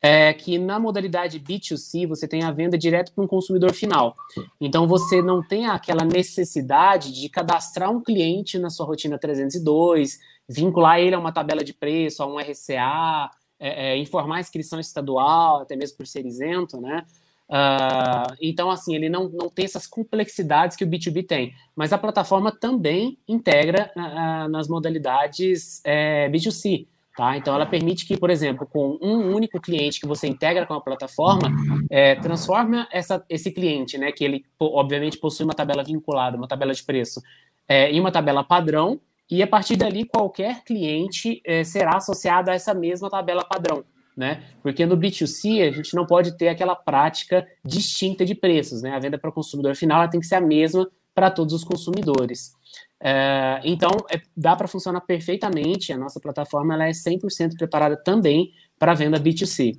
[0.02, 4.14] é que na modalidade B2C você tem a venda direto para um consumidor final.
[4.60, 11.00] Então você não tem aquela necessidade de cadastrar um cliente na sua rotina 302, vincular
[11.00, 15.62] ele a uma tabela de preço, a um RCA, é, é, informar a inscrição estadual,
[15.62, 17.04] até mesmo por ser isento, né?
[17.48, 21.54] Uh, então, assim, ele não, não tem essas complexidades que o B2B tem.
[21.76, 26.86] Mas a plataforma também integra uh, nas modalidades é, B2C.
[27.16, 27.36] Tá?
[27.36, 30.80] Então, ela permite que, por exemplo, com um único cliente que você integra com a
[30.80, 31.48] plataforma,
[31.88, 36.74] é, transforma essa, esse cliente, né, que ele, obviamente, possui uma tabela vinculada, uma tabela
[36.74, 37.22] de preço,
[37.68, 42.54] é, em uma tabela padrão, e a partir dali, qualquer cliente é, será associado a
[42.54, 43.84] essa mesma tabela padrão
[44.16, 44.42] né?
[44.62, 48.94] Porque no B2C a gente não pode ter aquela prática distinta de preços, né?
[48.94, 52.52] A venda para o consumidor final tem que ser a mesma para todos os consumidores.
[53.00, 55.92] É, então, é, dá para funcionar perfeitamente.
[55.92, 59.78] A nossa plataforma ela é 100% preparada também para venda B2C.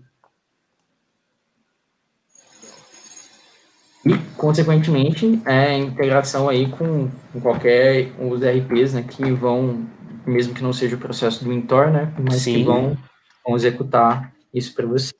[4.06, 9.86] E, consequentemente, é integração aí com, com qualquer os RPs, né, que vão,
[10.26, 12.56] mesmo que não seja o processo do Intor, né, mas Sim.
[12.56, 12.98] que vão
[13.46, 15.14] vão executar isso para você.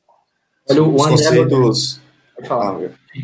[0.70, 2.02] Olha, os André conceitos.
[2.50, 2.78] Ah,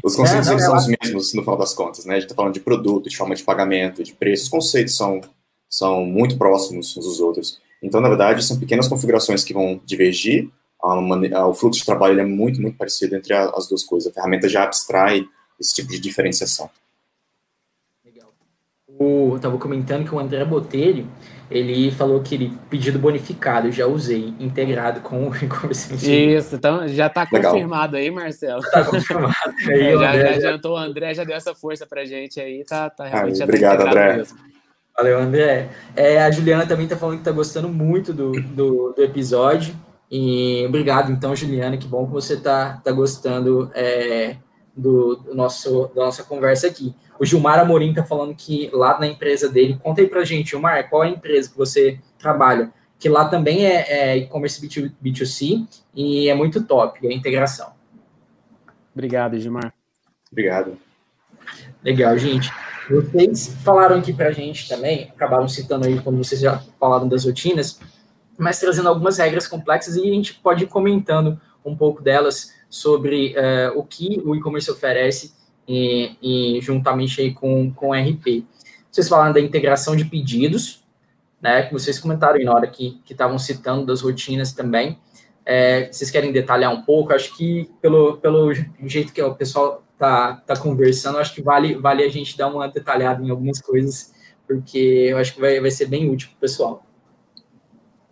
[0.03, 2.13] os conceitos é, não, são os mesmos no final das contas, né?
[2.13, 4.43] A gente está falando de produto, de forma de pagamento, de preço.
[4.43, 5.19] Os conceitos são,
[5.67, 7.59] são muito próximos uns dos outros.
[7.81, 10.49] Então, na verdade, são pequenas configurações que vão divergir.
[10.81, 14.11] o fluxo de trabalho é muito, muito parecido entre as duas coisas.
[14.11, 15.25] A ferramenta já abstrai
[15.61, 16.69] esse tipo de diferenciação.
[18.03, 18.33] Legal.
[18.99, 21.07] eu estava comentando que o André Botelho,
[21.49, 25.93] ele falou que ele pedido bonificado, já usei, integrado com o e-commerce.
[25.93, 28.61] Isso, então já está confirmado aí, Marcelo.
[28.61, 29.35] Está confirmado.
[29.67, 32.89] Aí, é, já, já, adiantou o André, já deu essa força pra gente aí, tá,
[32.89, 34.17] tá realmente tá Obrigado, André.
[34.17, 34.37] Mesmo.
[34.97, 35.69] Valeu, André.
[35.95, 39.75] É, a Juliana também está falando que está gostando muito do, do, do, episódio.
[40.09, 44.35] E obrigado, então, Juliana, que bom que você está tá gostando é,
[44.75, 46.95] do, do, nosso, da nossa conversa aqui.
[47.19, 50.89] O Gilmar Amorim está falando que lá na empresa dele, conta aí para gente, Gilmar,
[50.89, 52.71] qual é a empresa que você trabalha?
[52.97, 54.61] Que lá também é, é e-commerce
[55.03, 57.73] B2C e é muito top a integração.
[58.93, 59.73] Obrigado, Gilmar.
[60.31, 60.77] Obrigado.
[61.83, 62.51] Legal, gente.
[62.89, 67.25] Vocês falaram aqui para a gente também, acabaram citando aí, como vocês já falaram das
[67.25, 67.79] rotinas,
[68.37, 73.35] mas trazendo algumas regras complexas e a gente pode ir comentando um pouco delas sobre
[73.35, 75.33] uh, o que o e-commerce oferece
[75.67, 78.45] e, e, juntamente aí com, com o RP.
[78.89, 80.81] Vocês falaram da integração de pedidos,
[81.41, 84.97] né, que vocês comentaram aí na hora que estavam citando das rotinas também.
[85.45, 87.13] É, vocês querem detalhar um pouco?
[87.13, 88.53] Acho que pelo, pelo
[88.85, 92.69] jeito que o pessoal tá, tá conversando, acho que vale, vale a gente dar uma
[92.69, 94.13] detalhada em algumas coisas,
[94.47, 94.77] porque
[95.09, 96.85] eu acho que vai, vai ser bem útil para o pessoal.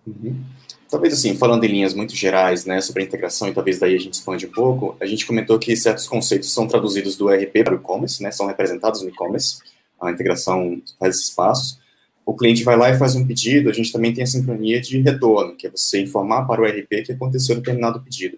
[0.05, 0.43] Uhum.
[0.89, 3.99] Talvez assim, falando em linhas muito gerais, né, sobre a integração e talvez daí a
[3.99, 7.75] gente expande um pouco, a gente comentou que certos conceitos são traduzidos do ERP para
[7.75, 9.59] o e-commerce, né, são representados no e-commerce,
[10.01, 11.79] a integração faz esses passos.
[12.25, 14.99] O cliente vai lá e faz um pedido, a gente também tem a sincronia de
[15.01, 18.37] retorno, que é você informar para o ERP que aconteceu determinado pedido.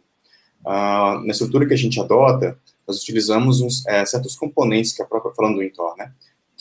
[0.66, 5.06] Uh, na estrutura que a gente adota, nós utilizamos uns, é, certos componentes que a
[5.06, 6.12] própria, falando do Intor, né,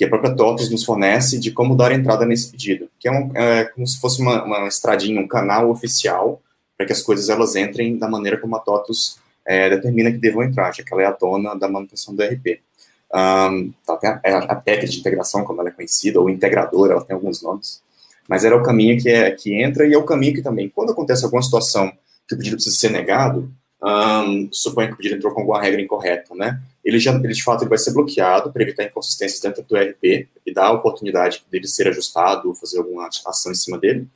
[0.01, 3.31] que a própria TOTOS nos fornece de como dar entrada nesse pedido, que é, um,
[3.35, 6.41] é como se fosse uma, uma, estradinha, um canal oficial
[6.75, 10.43] para que as coisas elas entrem da maneira como a TOTOS é, determina que devam
[10.43, 12.63] entrar, já que ela é a dona da manutenção do ERP.
[13.15, 17.13] Um, tem a, a, técnica de integração, como ela é conhecida, ou integradora, ela tem
[17.13, 17.83] alguns nomes,
[18.27, 20.93] mas era o caminho que, é, que entra e é o caminho que também, quando
[20.93, 21.93] acontece alguma situação
[22.27, 25.79] que o pedido precisa ser negado, um, suponha que o pedido entrou com alguma regra
[25.79, 26.59] incorreta, né?
[26.85, 30.29] Ele já, ele de fato, ele vai ser bloqueado para evitar inconsistências dentro do ERP
[30.47, 34.09] e dar a oportunidade dele ser ajustado, fazer alguma ação em cima dele.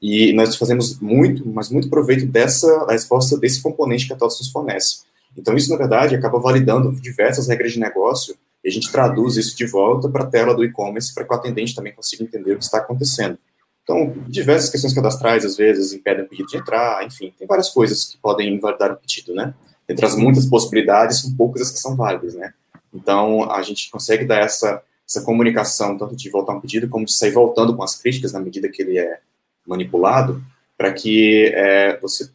[0.00, 4.50] E nós fazemos muito, mas muito proveito dessa resposta desse componente que a TOTS nos
[4.50, 5.02] fornece.
[5.36, 9.56] Então, isso, na verdade, acaba validando diversas regras de negócio e a gente traduz isso
[9.56, 12.58] de volta para a tela do e-commerce para que o atendente também consiga entender o
[12.58, 13.38] que está acontecendo.
[13.82, 18.04] Então, diversas questões cadastrais, às vezes, impedem o pedido de entrar, enfim, tem várias coisas
[18.04, 19.54] que podem invalidar o pedido, né?
[19.90, 22.54] Entre as muitas possibilidades, são poucas as que são válidas, né?
[22.94, 27.12] Então, a gente consegue dar essa, essa comunicação, tanto de voltar um pedido, como de
[27.12, 29.18] sair voltando com as críticas na medida que ele é
[29.66, 30.40] manipulado,
[30.78, 32.30] para que é, você,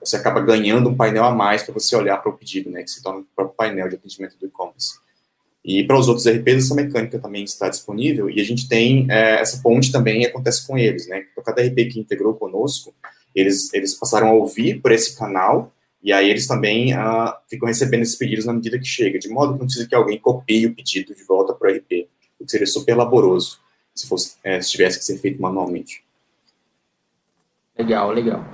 [0.00, 2.82] você acaba ganhando um painel a mais para você olhar para o pedido, né?
[2.82, 4.94] Que se torna o próprio painel de atendimento do e-commerce.
[5.62, 9.40] E para os outros RPs, essa mecânica também está disponível, e a gente tem é,
[9.40, 11.24] essa ponte também acontece com eles, né?
[11.30, 12.94] Então, cada RP que integrou conosco,
[13.34, 15.72] eles, eles passaram a ouvir por esse canal,
[16.04, 19.54] e aí eles também uh, ficam recebendo esses pedidos na medida que chega, de modo
[19.54, 22.06] que não precisa que alguém copie o pedido de volta para o RP,
[22.38, 23.58] o que seria super laboroso
[23.94, 26.04] se, fosse, é, se tivesse que ser feito manualmente.
[27.78, 28.44] Legal, legal.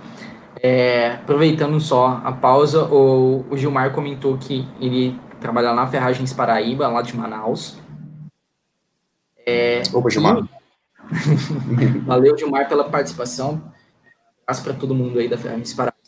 [0.63, 6.87] É, aproveitando só a pausa, o, o Gilmar comentou que ele trabalha na Ferragens Paraíba,
[6.87, 7.77] lá de Manaus.
[9.45, 10.49] É, Opa, Gilmar.
[12.07, 13.61] Valeu, Gilmar, pela participação.
[14.47, 16.00] Abraço para todo mundo aí da Ferragens Paraíba.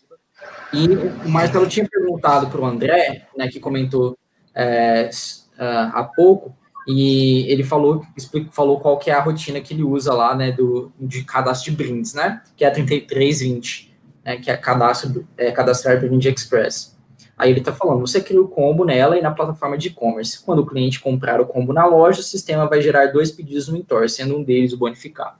[0.72, 0.88] E
[1.26, 4.16] o Marcelo tinha perguntado para o André, né, que comentou
[4.54, 5.10] é,
[5.58, 6.56] uh, há pouco,
[6.86, 10.50] e ele falou, explicou, falou qual que é a rotina que ele usa lá, né,
[10.50, 15.52] do, de cadastro de brindes, né, que é a 3320, né, que é cadastro, é,
[15.52, 16.96] cadastrar brinde express.
[17.36, 20.44] Aí ele está falando, você cria o combo nela e na plataforma de e-commerce.
[20.44, 23.76] Quando o cliente comprar o combo na loja, o sistema vai gerar dois pedidos no
[23.76, 25.36] Intor, sendo um deles o bonificado.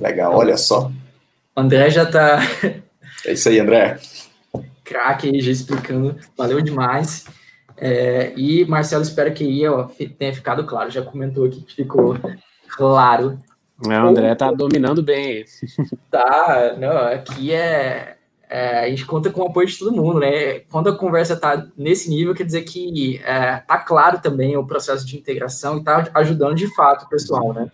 [0.00, 0.90] Legal, olha só.
[1.54, 2.40] O André já está...
[3.24, 3.98] é isso aí, André.
[4.86, 6.16] Craque aí, já explicando.
[6.36, 7.26] Valeu demais.
[7.76, 10.90] É, e Marcelo, espero que aí ó, tenha ficado claro.
[10.90, 12.16] Já comentou aqui que ficou
[12.68, 13.38] claro.
[13.86, 15.44] É, o André tá dominando bem.
[16.10, 18.16] Tá, não, aqui é
[18.48, 20.60] é, a gente conta com o apoio de todo mundo, né?
[20.70, 25.04] Quando a conversa está nesse nível, quer dizer que é, tá claro também o processo
[25.04, 27.70] de integração e tá ajudando de fato o pessoal, né?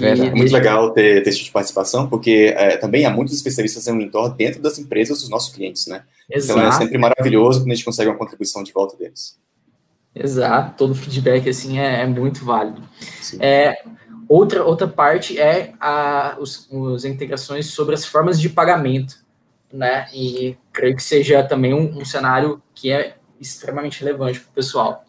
[0.00, 3.34] É, é muito legal ter, ter esse tipo de participação, porque é, também há muitos
[3.34, 6.02] especialistas em mentor dentro das empresas dos nossos clientes, né?
[6.30, 6.58] Exato.
[6.58, 9.38] Então é sempre maravilhoso quando a gente consegue uma contribuição de volta deles.
[10.14, 12.82] Exato, todo feedback assim é, é muito válido.
[13.38, 13.82] É,
[14.28, 19.26] outra, outra parte é a, os, as integrações sobre as formas de pagamento
[19.72, 20.06] né?
[20.12, 25.04] E creio que seja também um, um cenário que é extremamente relevante para o pessoal.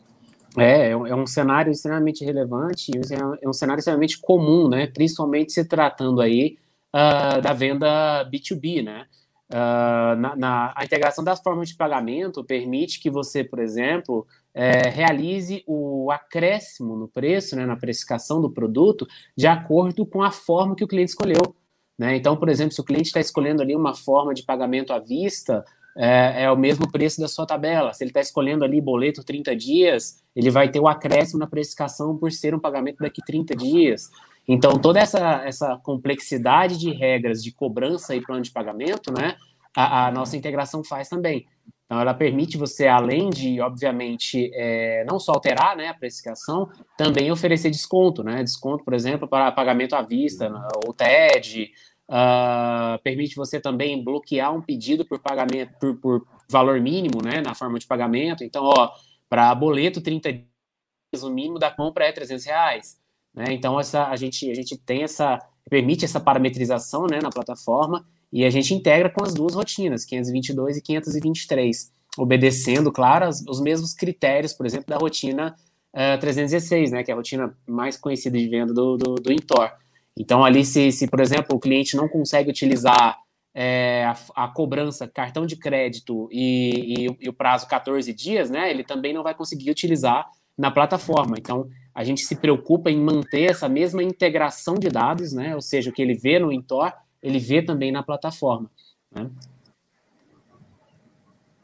[0.59, 3.01] É, é um cenário extremamente relevante e
[3.43, 4.87] é um cenário extremamente comum, né?
[4.87, 6.57] Principalmente se tratando aí
[6.95, 9.05] uh, da venda B2B, né?
[9.49, 14.89] Uh, na, na, a integração das formas de pagamento permite que você, por exemplo, é,
[14.89, 19.07] realize o acréscimo no preço, né, na precificação do produto,
[19.37, 21.55] de acordo com a forma que o cliente escolheu.
[21.97, 22.15] Né?
[22.15, 25.63] Então, por exemplo, se o cliente está escolhendo ali uma forma de pagamento à vista,
[25.97, 27.91] é, é, o mesmo preço da sua tabela.
[27.91, 32.15] Se ele está escolhendo ali boleto 30 dias, ele vai ter o acréscimo na precificação
[32.15, 34.11] por ser um pagamento daqui 30 dias.
[34.47, 39.35] Então, toda essa, essa complexidade de regras de cobrança e plano de pagamento, né,
[39.75, 41.47] a, a nossa integração faz também.
[41.87, 47.31] Então, ela permite você, além de, obviamente, é, não só alterar né, a precificação, também
[47.31, 48.43] oferecer desconto, né?
[48.43, 50.51] Desconto, por exemplo, para pagamento à vista,
[50.85, 51.71] ou TED,
[52.09, 57.41] uh, permite você também bloquear um pedido por pagamento por, por, valor mínimo, né?
[57.41, 58.43] Na forma de pagamento.
[58.43, 58.91] Então, ó,
[59.29, 62.97] para boleto 30 dias, o mínimo da compra é 300 reais.
[63.33, 63.45] Né?
[63.49, 65.39] Então, essa, a, gente, a gente tem essa,
[65.69, 70.77] permite essa parametrização né, na plataforma e a gente integra com as duas rotinas, 522
[70.77, 75.55] e 523, obedecendo, claro, os mesmos critérios, por exemplo, da rotina
[75.93, 79.31] uh, eh, 316, né, que é a rotina mais conhecida de venda do, do, do
[79.31, 79.71] Intor.
[80.17, 83.19] Então, ali, se, se, por exemplo, o cliente não consegue utilizar
[83.53, 88.69] é, a, a, cobrança, cartão de crédito e, e, e, o prazo 14 dias, né,
[88.69, 91.37] ele também não vai conseguir utilizar na plataforma.
[91.37, 95.89] Então, a gente se preocupa em manter essa mesma integração de dados, né, ou seja,
[95.89, 96.91] o que ele vê no Intor,
[97.21, 98.69] ele vê também na plataforma.
[99.11, 99.29] Né?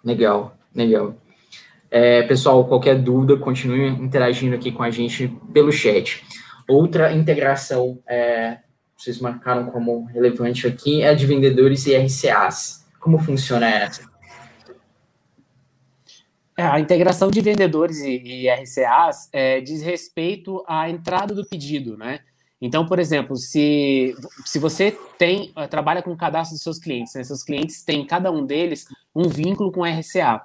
[0.03, 1.15] Legal, legal.
[1.89, 6.23] É, pessoal, qualquer dúvida, continue interagindo aqui com a gente pelo chat.
[6.67, 8.59] Outra integração é,
[8.95, 12.85] vocês marcaram como relevante aqui é a de vendedores e RCAs.
[12.99, 14.09] Como funciona essa?
[16.55, 21.97] É, a integração de vendedores e, e RCAs é, diz respeito à entrada do pedido,
[21.97, 22.19] né?
[22.63, 27.13] Então, por exemplo, se, se você tem eh, trabalha com o cadastro dos seus clientes,
[27.13, 27.21] né?
[27.21, 30.41] seus clientes têm cada um deles um vínculo com RCA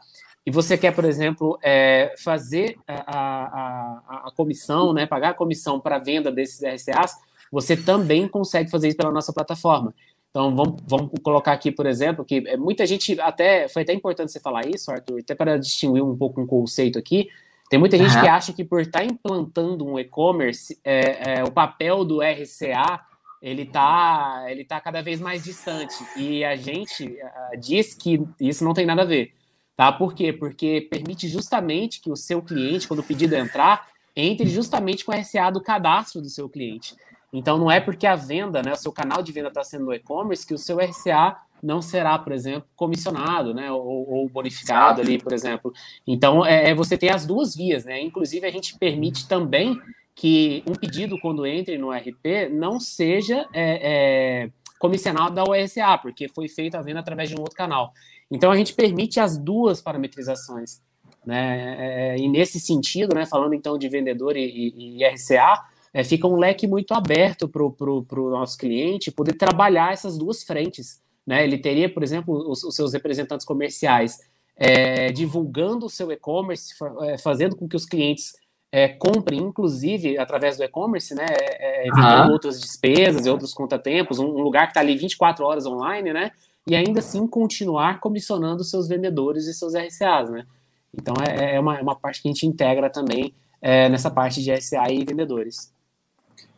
[0.49, 5.79] e você quer, por exemplo, é, fazer a, a, a, comissão, né, pagar a comissão
[5.79, 7.19] para a venda desses RCAs,
[7.53, 9.95] você também consegue fazer isso pela nossa plataforma.
[10.31, 14.33] Então, vamos, vamos colocar aqui, por exemplo, que é, muita gente, até foi até importante
[14.33, 17.29] você falar isso, Arthur, até para distinguir um pouco um conceito aqui.
[17.69, 18.23] Tem muita gente uhum.
[18.23, 23.03] que acha que por estar tá implantando um e-commerce, é, é, o papel do RCA
[23.43, 25.95] ele está ele tá cada vez mais distante.
[26.17, 29.37] E a gente uh, diz que isso não tem nada a ver.
[29.79, 29.93] Tá?
[29.93, 30.33] Por quê?
[30.33, 35.14] Porque permite justamente que o seu cliente, quando o pedido entrar, entre justamente com o
[35.14, 36.97] RCA do cadastro do seu cliente.
[37.33, 39.95] Então, não é porque a venda, né, o seu canal de venda está sendo no
[39.95, 45.16] e-commerce, que o seu RCA não será, por exemplo, comissionado, né, ou, ou bonificado ali,
[45.16, 45.72] por exemplo.
[46.05, 48.03] Então, é, é, você tem as duas vias, né?
[48.03, 49.81] Inclusive, a gente permite também
[50.12, 54.51] que um pedido, quando entre no RP, não seja é, é,
[54.81, 57.93] comissionado da OSA, porque foi feita a venda através de um outro canal.
[58.31, 60.81] Então, a gente permite as duas parametrizações.
[61.24, 61.76] Né?
[61.79, 65.62] É, e nesse sentido, né, falando então de vendedor e, e, e RCA,
[65.93, 71.01] é, fica um leque muito aberto para o nosso cliente poder trabalhar essas duas frentes.
[71.26, 71.45] Né?
[71.45, 74.18] Ele teria, por exemplo, os, os seus representantes comerciais
[74.57, 78.35] é, divulgando o seu e-commerce, é, fazendo com que os clientes
[78.72, 82.33] é, comprem, inclusive através do e-commerce, né, é, é, evitando uhum.
[82.33, 86.33] outras despesas e outros contratempos, um, um lugar que está ali 24 horas online, né,
[86.69, 90.47] e ainda assim continuar comissionando seus vendedores e seus RCAs, né.
[90.95, 94.43] Então é, é uma, é uma parte que a gente integra também é, nessa parte
[94.43, 95.73] de RCA e vendedores.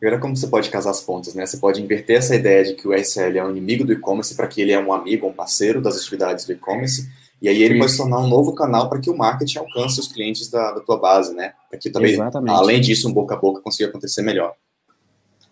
[0.01, 1.45] Agora, como você pode casar as pontas, né?
[1.45, 4.47] Você pode inverter essa ideia de que o SL é um inimigo do e-commerce para
[4.47, 7.07] que ele é um amigo, um parceiro das atividades do e-commerce,
[7.39, 7.79] e aí ele Sim.
[7.79, 10.81] pode se tornar um novo canal para que o marketing alcance os clientes da, da
[10.81, 11.53] tua base, né?
[11.69, 12.55] Para que também, Exatamente.
[12.55, 14.53] além disso, um boca a boca consiga acontecer melhor.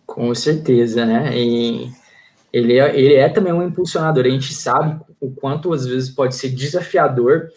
[0.06, 1.32] Com certeza, né?
[1.38, 1.92] E
[2.52, 4.26] ele é, ele é também um impulsionador.
[4.26, 7.50] A gente sabe o quanto às vezes pode ser desafiador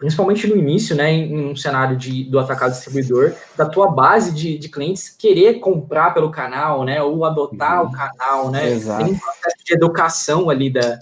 [0.00, 4.56] principalmente no início, né, em um cenário de, do atacado distribuidor, da tua base de,
[4.56, 7.90] de clientes querer comprar pelo canal, né, ou adotar uhum.
[7.90, 9.04] o canal, né, Exato.
[9.04, 10.98] tem um processo de educação ali da,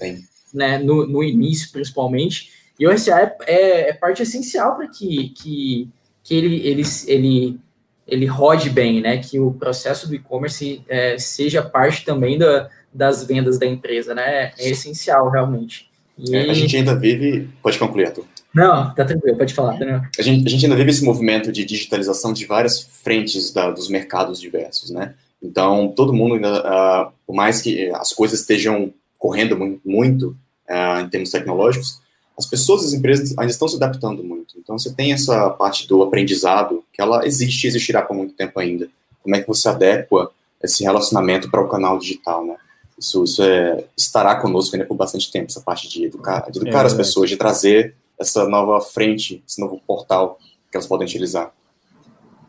[0.52, 5.28] né, no, no início, principalmente, e o SA é, é, é parte essencial para que,
[5.28, 5.88] que,
[6.24, 7.60] que ele, ele, ele,
[8.04, 13.24] ele rode bem, né, que o processo do e-commerce é, seja parte também da, das
[13.24, 15.88] vendas da empresa, né, é essencial, realmente.
[16.18, 16.34] E...
[16.34, 17.48] É, a gente ainda vive...
[17.62, 18.24] Pode concluir, Arthur.
[18.54, 19.78] Não, tá tranquilo, pode falar.
[19.78, 23.70] Tá a, gente, a gente ainda vive esse movimento de digitalização de várias frentes da,
[23.70, 25.14] dos mercados diversos, né?
[25.40, 30.36] Então, todo mundo ainda, uh, por mais que as coisas estejam correndo muito, muito
[30.68, 32.00] uh, em termos tecnológicos,
[32.36, 34.54] as pessoas, as empresas ainda estão se adaptando muito.
[34.58, 38.58] Então, você tem essa parte do aprendizado, que ela existe e existirá por muito tempo
[38.58, 38.88] ainda.
[39.22, 40.30] Como é que você adequa
[40.62, 42.56] esse relacionamento para o canal digital, né?
[42.98, 46.82] Isso, isso é, estará conosco ainda por bastante tempo, essa parte de educar, de educar
[46.82, 50.38] é, as pessoas, de trazer essa nova frente, esse novo portal
[50.70, 51.52] que elas podem utilizar.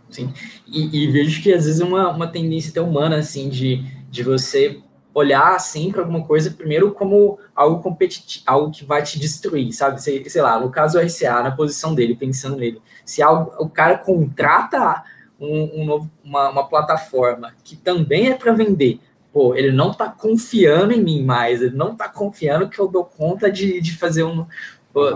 [0.09, 0.33] Sim,
[0.67, 4.23] e, e vejo que às vezes é uma, uma tendência até humana, assim, de, de
[4.23, 4.81] você
[5.13, 10.01] olhar assim para alguma coisa primeiro como algo competitivo, algo que vai te destruir, sabe?
[10.01, 13.69] Sei, sei lá, no caso do RCA, na posição dele, pensando nele, se algo, o
[13.69, 15.03] cara contrata
[15.39, 18.99] um, um novo, uma, uma plataforma que também é para vender,
[19.39, 23.05] pô, ele não tá confiando em mim mais, ele não tá confiando que eu dou
[23.05, 24.45] conta de, de fazer um,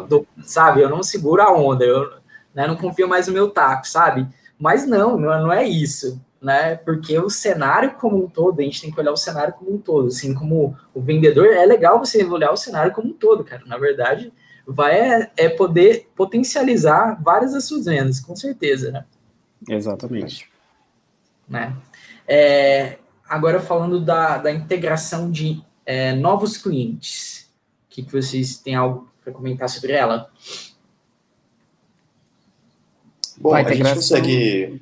[0.08, 0.80] do, sabe?
[0.80, 2.10] Eu não seguro a onda, eu
[2.56, 4.26] né, não confio mais no meu taco, sabe?
[4.58, 6.74] Mas não, não é isso, né?
[6.74, 9.78] Porque o cenário como um todo, a gente tem que olhar o cenário como um
[9.78, 13.64] todo, assim como o vendedor, é legal você olhar o cenário como um todo, cara.
[13.66, 14.32] Na verdade,
[14.66, 19.04] vai é, é poder potencializar várias das suas vendas, com certeza, né?
[19.68, 20.50] Exatamente.
[21.50, 21.76] Né?
[22.26, 27.50] É, agora falando da, da integração de é, novos clientes,
[27.88, 30.30] o que, que vocês têm algo para comentar sobre ela?
[33.38, 34.82] Bom, Vai, a gente consegue.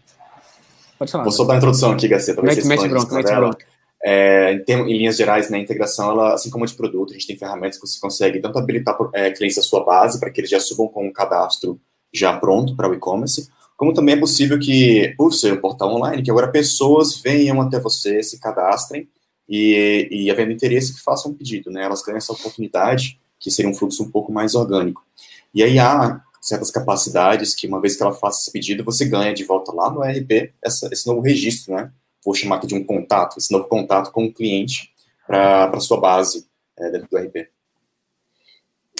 [0.98, 1.24] Pode falar.
[1.24, 2.42] Vou soltar a introdução aqui, Gaceta.
[2.42, 3.66] Mete, mete bronca, mete bronca.
[4.04, 7.14] é, em, termos, em, linhas gerais, na né, integração, ela, assim como de produto, a
[7.14, 10.42] gente tem ferramentas que você consegue tanto habilitar é, clientes da sua base, para que
[10.42, 11.80] eles já subam com um cadastro
[12.14, 13.50] já pronto para o e-commerce,
[13.82, 17.80] como também é possível que, por ser um portal online, que agora pessoas venham até
[17.80, 19.10] você, se cadastrem
[19.50, 21.86] e, e havendo interesse, que façam um pedido, né?
[21.86, 25.04] Elas ganham essa oportunidade, que seria um fluxo um pouco mais orgânico.
[25.52, 29.34] E aí há certas capacidades que, uma vez que ela faça esse pedido, você ganha
[29.34, 31.92] de volta lá no RP essa, esse novo registro, né?
[32.24, 34.92] vou chamar aqui de um contato, esse novo contato com o cliente
[35.26, 36.46] para a sua base
[36.78, 37.50] é, dentro do RP.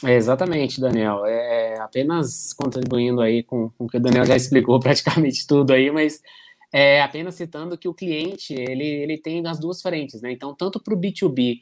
[0.04, 1.26] É, exatamente, Daniel.
[1.26, 5.72] É, é apenas contribuindo aí com, com o que o Daniel já explicou praticamente tudo
[5.74, 6.22] aí, mas
[6.72, 10.32] é apenas citando que o cliente ele, ele tem as duas frentes, né?
[10.32, 11.60] Então, tanto para o B2B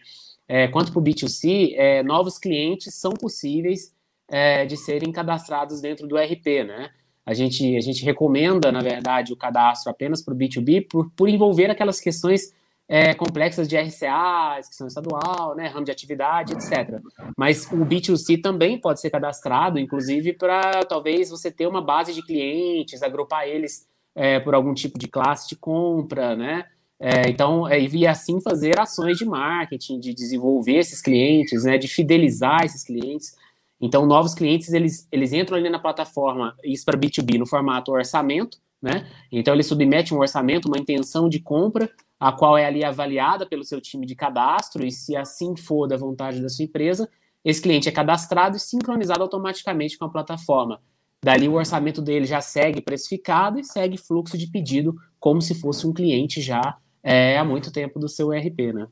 [0.50, 3.94] é, quanto para o B2C, é, novos clientes são possíveis
[4.28, 6.90] é, de serem cadastrados dentro do RP, né?
[7.24, 11.30] A gente, a gente recomenda, na verdade, o cadastro apenas para o B2B por, por
[11.30, 12.52] envolver aquelas questões
[12.90, 17.00] é, complexas de RCA, inscrição estadual, né, ramo de atividade, etc.
[17.38, 22.26] Mas o B2C também pode ser cadastrado, inclusive para talvez você ter uma base de
[22.26, 26.66] clientes, agrupar eles é, por algum tipo de classe de compra, né?
[27.00, 31.88] É, então, é, e assim fazer ações de marketing, de desenvolver esses clientes, né, de
[31.88, 33.38] fidelizar esses clientes.
[33.80, 38.58] Então, novos clientes, eles, eles entram ali na plataforma, isso para B2B, no formato orçamento,
[38.82, 39.08] né?
[39.32, 43.63] Então, ele submete um orçamento, uma intenção de compra, a qual é ali avaliada pelo
[43.63, 47.09] seu time de cadastro, e se assim for da vontade da sua empresa,
[47.45, 50.82] esse cliente é cadastrado e sincronizado automaticamente com a plataforma.
[51.24, 55.88] Dali, o orçamento dele já segue precificado e segue fluxo de pedido, como se fosse
[55.88, 58.88] um cliente já é, há muito tempo do seu ERP, né?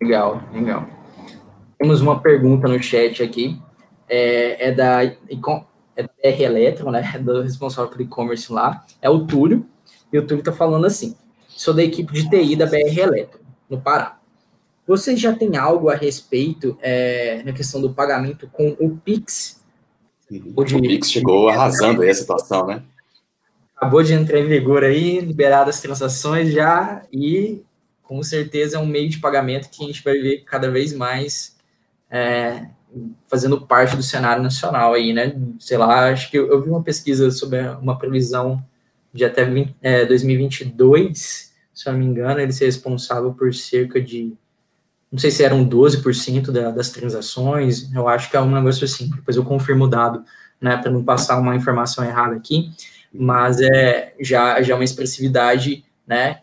[0.00, 0.86] Legal, legal.
[1.78, 3.60] Temos uma pergunta no chat aqui,
[4.08, 9.66] é, é da, é BR Eletro, né, do responsável pelo e-commerce lá, é o Túlio,
[10.12, 11.16] e o Túlio está falando assim,
[11.48, 14.18] sou da equipe de TI da BR Eletro, no Pará.
[14.86, 19.62] Vocês já têm algo a respeito é, na questão do pagamento com o Pix?
[20.30, 20.52] Uhum.
[20.56, 22.82] O, Pix chegou arrasando aí a situação, né?
[23.76, 27.62] Acabou de entrar em vigor aí, liberadas as transações já, e
[28.02, 31.56] com certeza é um meio de pagamento que a gente vai ver cada vez mais
[32.10, 32.66] é,
[33.26, 35.34] fazendo parte do cenário nacional aí, né?
[35.58, 38.62] Sei lá, acho que eu, eu vi uma pesquisa sobre uma previsão
[39.12, 44.00] de até 20, é, 2022, se eu não me engano, ele ser responsável por cerca
[44.00, 44.32] de,
[45.10, 49.10] não sei se eram 12% da, das transações, eu acho que é um negócio assim,
[49.10, 50.24] depois eu confirmo o dado,
[50.60, 52.70] né, para não passar uma informação errada aqui,
[53.12, 56.40] mas é já, já é uma expressividade, né,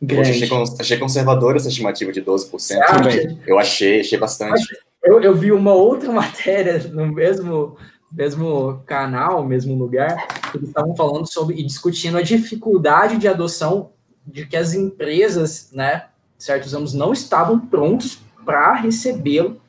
[0.00, 0.46] grande.
[0.48, 3.38] Poxa, achei, achei conservadora essa estimativa de 12%.
[3.46, 4.64] Eu achei, achei bastante.
[5.04, 7.76] Eu, eu vi uma outra matéria no mesmo,
[8.12, 13.90] mesmo canal, mesmo lugar, eles estavam falando sobre e discutindo a dificuldade de adoção
[14.26, 16.06] de que as empresas, né,
[16.38, 19.60] certos anos não estavam prontos para recebê-lo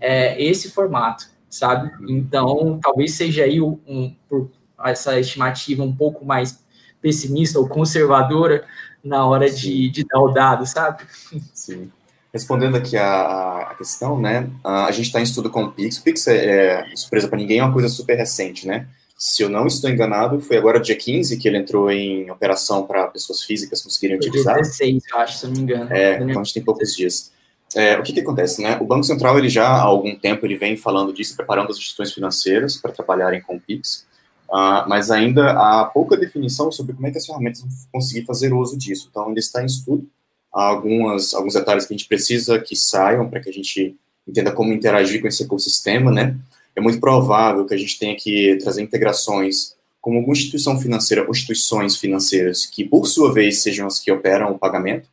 [0.00, 1.90] é, esse formato, sabe?
[2.08, 4.50] Então, talvez seja aí um, um, por
[4.84, 6.62] essa estimativa um pouco mais
[7.00, 8.64] pessimista ou conservadora
[9.02, 11.04] na hora de, de dar o dado, sabe?
[11.52, 11.90] Sim.
[12.32, 14.50] Respondendo aqui a, a questão, né?
[14.62, 15.98] A gente está em estudo com o Pix.
[15.98, 18.86] O Pix é, é surpresa para ninguém, é uma coisa super recente, né?
[19.16, 23.08] Se eu não estou enganado, foi agora dia 15 que ele entrou em operação para
[23.08, 24.54] pessoas físicas conseguirem foi utilizar.
[24.54, 25.92] Dia 16, eu acho, se eu não me engano.
[25.92, 27.32] É, então a gente tem poucos dias.
[27.74, 28.78] É, o que, que acontece, né?
[28.80, 32.12] O Banco Central, ele já há algum tempo, ele vem falando disso, preparando as instituições
[32.12, 34.06] financeiras para trabalharem com o Pix,
[34.48, 38.52] uh, mas ainda há pouca definição sobre como é que as ferramentas vão conseguir fazer
[38.52, 39.08] uso disso.
[39.10, 40.08] Então, ainda está em estudo
[40.52, 43.96] algumas, alguns detalhes que a gente precisa que saiam para que a gente
[44.26, 46.36] entenda como interagir com esse ecossistema, né?
[46.76, 51.30] É muito provável que a gente tenha que trazer integrações com alguma instituição financeira, ou
[51.30, 55.08] instituições financeiras que, por sua vez, sejam as que operam o pagamento.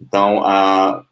[0.00, 1.04] Então, a,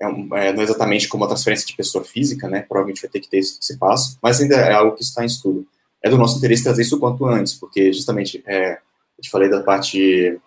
[0.00, 2.60] é, é, não exatamente como a transferência de pessoa física, né?
[2.62, 5.26] Provavelmente vai ter que ter esse, esse, passo, mas ainda é algo que está em
[5.26, 5.66] estudo.
[6.02, 9.48] É do nosso interesse trazer isso o quanto antes, porque justamente, é, eu te falei
[9.48, 10.38] da parte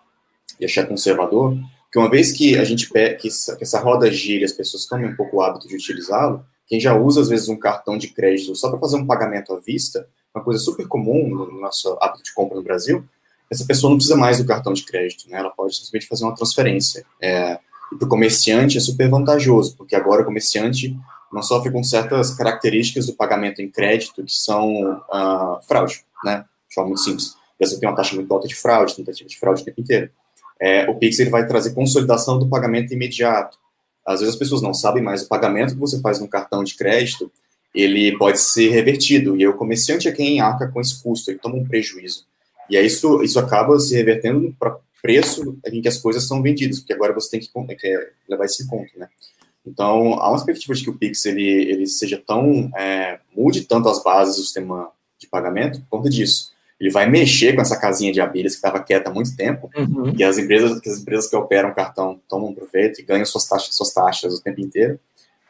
[0.58, 1.56] de achar conservador,
[1.90, 5.10] porque uma vez que a gente que essa, que essa roda gira as pessoas tomem
[5.10, 8.54] um pouco o hábito de utilizá-lo, quem já usa às vezes um cartão de crédito
[8.54, 12.32] só para fazer um pagamento à vista, uma coisa super comum no nosso hábito de
[12.32, 13.04] compra no Brasil,
[13.50, 15.38] essa pessoa não precisa mais do cartão de crédito, né?
[15.38, 17.04] Ela pode simplesmente fazer uma transferência.
[17.20, 17.58] É,
[17.92, 20.96] e para o comerciante é super vantajoso, porque agora o comerciante
[21.32, 26.44] não sofre com certas características do pagamento em crédito que são uh, fraude, né?
[26.68, 27.34] De forma muito simples.
[27.58, 30.08] Você tem uma taxa muito alta de fraude, tentativa de fraude o tempo inteiro
[30.60, 33.58] é, o Pix ele vai trazer consolidação do pagamento imediato.
[34.06, 36.74] Às vezes as pessoas não sabem, mas o pagamento que você faz no cartão de
[36.74, 37.30] crédito,
[37.74, 41.56] ele pode ser revertido, e o comerciante é quem arca com esse custo, ele toma
[41.56, 42.26] um prejuízo.
[42.68, 44.54] E aí isso, isso acaba se revertendo
[45.02, 47.48] preço em que as coisas são vendidas, porque agora você tem que,
[48.28, 49.08] levar esse ponto, né?
[49.66, 53.88] Então, há uma expectativa de que o Pix ele, ele seja tão, é, mude tanto
[53.88, 56.52] as bases do sistema de pagamento por conta disso.
[56.80, 60.14] Ele vai mexer com essa casinha de abelhas que estava quieta há muito tempo, uhum.
[60.16, 63.92] e as empresas, as empresas que operam cartão tomam proveito e ganham suas taxas, suas
[63.92, 64.98] taxas o tempo inteiro.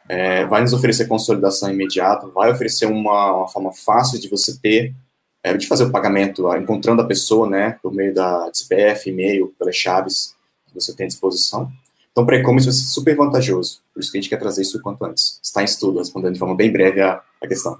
[0.09, 4.93] É, vai nos oferecer consolidação imediata, vai oferecer uma, uma forma fácil de você ter,
[5.41, 9.75] é, de fazer o pagamento encontrando a pessoa, né, por meio da CPF, e-mail, pelas
[9.75, 10.35] chaves
[10.67, 11.71] que você tem à disposição.
[12.11, 13.79] Então, para e-commerce vai ser super vantajoso.
[13.93, 15.39] Por isso que a gente quer trazer isso o quanto antes.
[15.41, 17.79] Está em estudo, respondendo de forma bem breve a, a questão.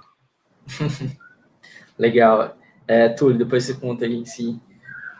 [2.00, 2.56] Legal.
[2.92, 4.60] É, Túlio, depois você conta aí se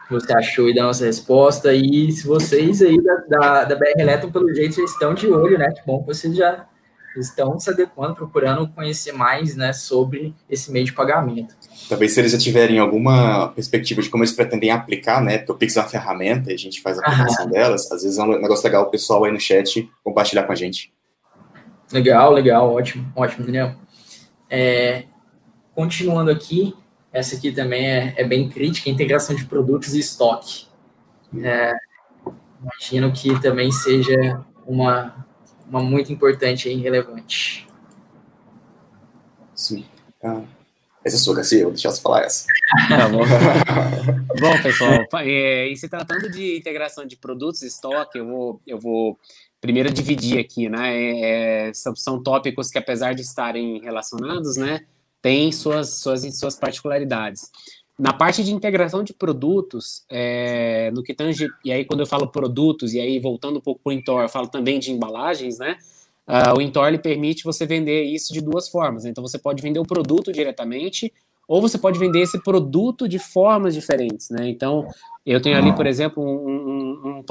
[0.10, 1.74] você achou e dá a nossa resposta.
[1.74, 5.58] E se vocês aí da, da, da BR Eletron, pelo jeito, já estão de olho,
[5.58, 5.72] né?
[5.72, 6.68] Que bom que vocês já
[7.16, 11.56] estão se adequando, procurando conhecer mais né, sobre esse meio de pagamento.
[11.88, 15.38] Talvez se eles já tiverem alguma perspectiva de como eles pretendem aplicar, né?
[15.38, 17.54] Porque o Pix é uma ferramenta e a gente faz a aplicação Aham.
[17.54, 20.56] delas, às vezes é um negócio legal o pessoal aí no chat compartilhar com a
[20.56, 20.92] gente.
[21.90, 23.76] Legal, legal, ótimo, ótimo, Daniel.
[24.50, 25.06] É,
[25.74, 26.76] continuando aqui,
[27.14, 30.66] essa aqui também é, é, bem crítica, integração de produtos e estoque.
[31.44, 31.74] É,
[32.62, 35.26] imagino que também seja uma,
[35.68, 37.68] uma muito importante e relevante.
[39.54, 39.86] Sim.
[40.24, 40.42] Ah,
[41.04, 42.46] essa é sua, Garcia, vou deixar você falar essa.
[42.88, 43.20] Tá bom.
[44.40, 48.80] bom, pessoal, é, e se tratando de integração de produtos e estoque, eu vou, eu
[48.80, 49.20] vou
[49.60, 50.96] primeiro dividir aqui, né?
[50.96, 54.86] É, é são tópicos que, apesar de estarem relacionados, né,
[55.22, 57.50] têm suas, suas, suas particularidades.
[58.00, 62.28] Na parte de integração de produtos, é, no que tange, e aí quando eu falo
[62.28, 65.78] produtos, e aí voltando um pouco para o Intor, eu falo também de embalagens, né?
[66.28, 69.06] Uh, o Intor permite você vender isso de duas formas.
[69.06, 71.14] Então você pode vender o produto diretamente,
[71.48, 74.48] ou você pode vender esse produto de formas diferentes, né?
[74.48, 74.88] Então
[75.26, 76.61] eu tenho ali, por exemplo, um,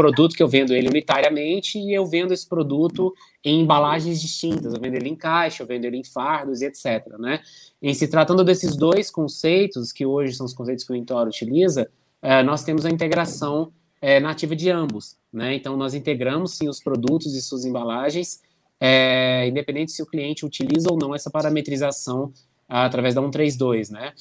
[0.00, 4.72] produto que eu vendo ele unitariamente e eu vendo esse produto em embalagens distintas.
[4.72, 7.06] Eu vendo ele em caixa, eu vendo ele em fardos e etc.
[7.18, 7.40] Né?
[7.82, 11.90] Em se tratando desses dois conceitos, que hoje são os conceitos que o Intor utiliza,
[12.22, 15.16] é, nós temos a integração é, nativa de ambos.
[15.30, 15.54] Né?
[15.54, 18.40] Então, nós integramos sim os produtos e suas embalagens,
[18.80, 22.32] é, independente se o cliente utiliza ou não essa parametrização
[22.66, 24.12] através da 132, né?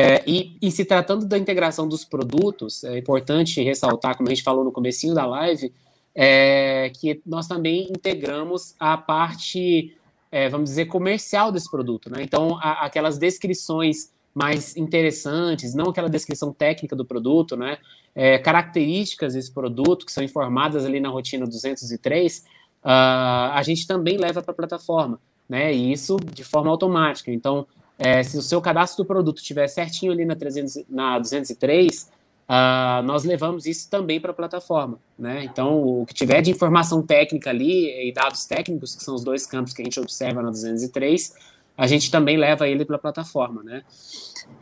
[0.00, 4.44] É, e, e, se tratando da integração dos produtos, é importante ressaltar, como a gente
[4.44, 5.74] falou no comecinho da live,
[6.14, 9.96] é, que nós também integramos a parte,
[10.30, 12.08] é, vamos dizer, comercial desse produto.
[12.10, 12.22] Né?
[12.22, 17.78] Então, a, aquelas descrições mais interessantes, não aquela descrição técnica do produto, né?
[18.14, 22.42] É, características desse produto que são informadas ali na rotina 203, uh,
[22.84, 25.74] ah, a gente também leva para a plataforma, né?
[25.74, 27.32] E isso de forma automática.
[27.32, 27.66] Então,
[27.98, 32.06] é, se o seu cadastro do produto estiver certinho ali na, 300, na 203, uh,
[32.46, 35.00] ah, nós levamos isso também para a plataforma.
[35.18, 35.44] Né?
[35.44, 39.46] Então, o que tiver de informação técnica ali e dados técnicos, que são os dois
[39.46, 41.34] campos que a gente observa na 203,
[41.76, 43.62] a gente também leva ele para a plataforma.
[43.64, 43.82] Né?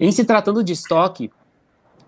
[0.01, 1.30] Em se tratando de estoque,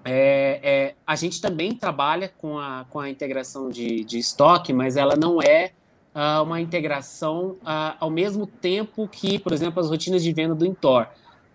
[0.05, 4.97] é, é, a gente também trabalha com a, com a integração de, de estoque, mas
[4.97, 5.73] ela não é
[6.19, 10.67] uh, uma integração uh, ao mesmo tempo que, por exemplo, as rotinas de venda do
[10.67, 11.07] Intor.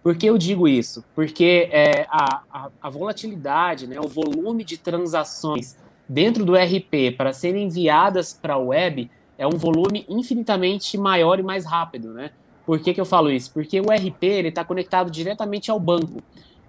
[0.02, 1.04] Por que eu digo isso?
[1.14, 7.32] Porque é, a, a, a, volatilidade, né, o volume de transações dentro do RP para
[7.32, 12.32] serem enviadas para a web é um volume infinitamente maior e mais rápido, né?
[12.66, 13.52] Por que, que eu falo isso?
[13.54, 16.22] Porque o RP está conectado diretamente ao banco.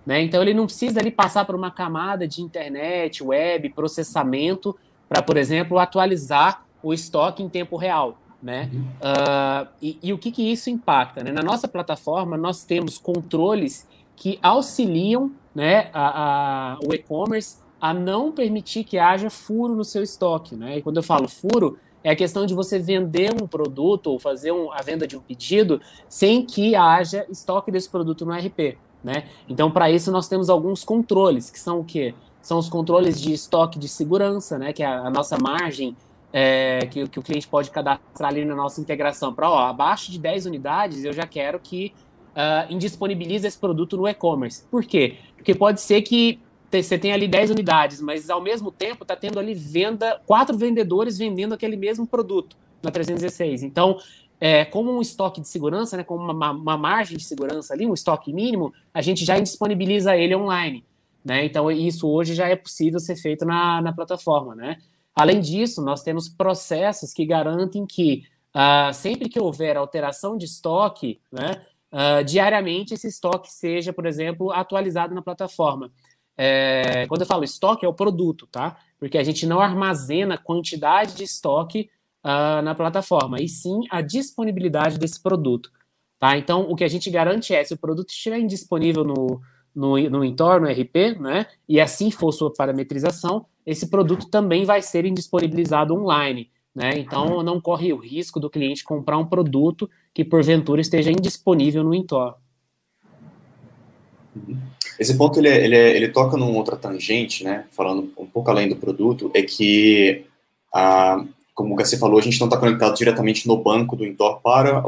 [0.06, 0.22] Né?
[0.22, 4.76] Então ele não precisa ali passar por uma camada de internet, web, processamento
[5.08, 8.18] para, por exemplo, atualizar o estoque em tempo real.
[8.42, 8.70] Né?
[9.00, 11.24] Uh, e, e, o que, que isso impacta?
[11.24, 11.32] Né?
[11.32, 18.30] Na nossa plataforma, nós temos controles que auxiliam né, a, a, o e-commerce a não
[18.30, 20.54] permitir que haja furo no seu estoque.
[20.54, 20.78] Né?
[20.78, 24.52] E quando eu falo furo, é a questão de você vender um produto ou fazer
[24.52, 28.76] um, a venda de um pedido sem que haja estoque desse produto no RP.
[29.02, 29.26] Né?
[29.48, 32.14] Então, para isso, nós temos alguns controles, que são o quê?
[32.42, 34.70] São os controles de estoque de segurança, né?
[34.74, 35.96] que é a, a nossa margem
[36.36, 40.46] é, que, que, o cliente pode cadastrar ali na nossa integração para, abaixo de 10
[40.46, 41.94] unidades, eu já quero que
[42.30, 44.64] uh, indisponibilize esse produto no e-commerce.
[44.68, 45.16] Por quê?
[45.36, 46.40] Porque pode ser que
[46.72, 51.16] você tenha ali 10 unidades, mas ao mesmo tempo está tendo ali venda, quatro vendedores
[51.16, 53.62] vendendo aquele mesmo produto na 316.
[53.62, 53.96] Então,
[54.40, 57.94] é, como um estoque de segurança, né, como uma, uma, margem de segurança ali, um
[57.94, 60.84] estoque mínimo, a gente já indisponibiliza ele online.
[61.24, 61.44] Né?
[61.44, 64.56] Então, isso hoje já é possível ser feito na, na plataforma.
[64.56, 64.78] Né?
[65.14, 71.20] Além disso, nós temos processos que garantem que, uh, sempre que houver alteração de estoque,
[71.30, 71.62] né,
[71.92, 75.90] uh, diariamente esse estoque seja, por exemplo, atualizado na plataforma.
[76.36, 78.76] é, quando eu falo estoque, é o produto, tá?
[78.98, 81.88] Porque a gente não armazena quantidade de estoque
[82.24, 85.70] uh, na plataforma, e sim a disponibilidade desse produto.
[86.18, 86.36] Tá?
[86.36, 89.40] Então, o que a gente garante é, se o produto estiver indisponível no,
[89.74, 95.04] no, no entorno RP, né, e assim for sua parametrização, esse produto também vai ser
[95.04, 96.50] indisponibilizado online.
[96.74, 96.98] Né?
[96.98, 101.94] Então, não corre o risco do cliente comprar um produto que, porventura, esteja indisponível no
[101.94, 102.34] entorno.
[104.98, 107.66] Esse ponto ele, ele, ele toca numa outra tangente, né?
[107.70, 110.24] falando um pouco além do produto, é que
[111.54, 114.82] como o falou, a gente não está conectado diretamente no banco do Intor para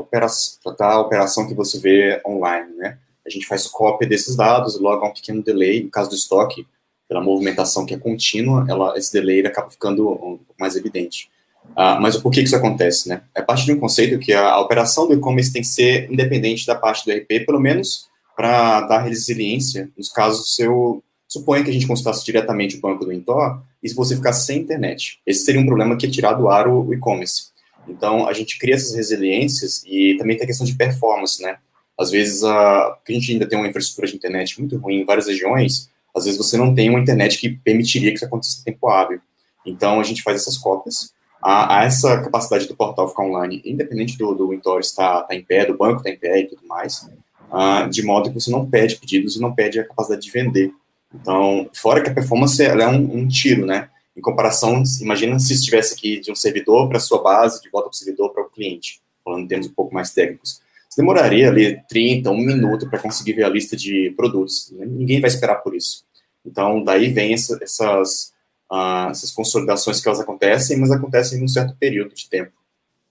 [0.63, 2.99] tratar a operação que você vê online, né?
[3.27, 6.67] A gente faz cópia desses dados, logo há um pequeno delay, no caso do estoque,
[7.09, 11.29] pela movimentação que é contínua, ela, esse delay acaba ficando um pouco mais evidente.
[11.71, 13.23] Uh, mas por que isso acontece, né?
[13.35, 16.65] É parte de um conceito que a, a operação do e-commerce tem que ser independente
[16.67, 18.07] da parte do RP, pelo menos
[18.37, 23.05] para dar resiliência nos casos do seu Suponha que a gente consultasse diretamente o banco
[23.05, 25.21] do Intor e se você ficasse sem internet.
[25.27, 27.49] Esse seria um problema que é tirar do ar o e-commerce.
[27.89, 31.59] Então, a gente cria essas resiliências e também tem a questão de performance, né?
[31.99, 35.27] Às vezes, a, a gente ainda tem uma infraestrutura de internet muito ruim em várias
[35.27, 38.89] regiões, às vezes você não tem uma internet que permitiria que isso acontecesse em tempo
[38.89, 39.21] hábil.
[39.67, 41.15] Então, a gente faz essas cópias.
[41.43, 45.65] A essa capacidade do portal ficar online, independente do, do Intor estar tá em pé,
[45.65, 47.09] do banco estar tá em pé e tudo mais,
[47.53, 50.73] uh, de modo que você não perde pedidos e não perde a capacidade de vender.
[51.15, 53.91] Então, fora que a performance é um, um tiro, né?
[54.17, 57.95] Em comparação, imagina se estivesse aqui de um servidor para sua base, de volta para
[57.95, 60.61] o servidor para o cliente, falando em termos um pouco mais técnicos.
[60.97, 64.73] Você demoraria ali 30, um minuto para conseguir ver a lista de produtos.
[64.79, 66.07] Ninguém vai esperar por isso.
[66.43, 68.33] Então, daí vem essa, essas,
[68.73, 72.53] uh, essas consolidações que elas acontecem, mas acontecem em um certo período de tempo.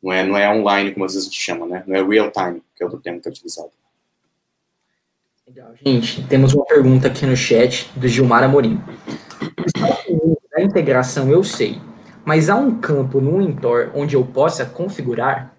[0.01, 1.83] Não é, não é online, como às vezes a gente chama, né?
[1.85, 3.69] Não é real time, que é outro termo que é utilizado.
[5.47, 6.23] Legal, gente.
[6.23, 8.81] Temos uma pergunta aqui no chat do Gilmar Amorim.
[10.51, 11.79] Da integração eu sei,
[12.23, 15.54] mas há um campo no Intor onde eu possa configurar?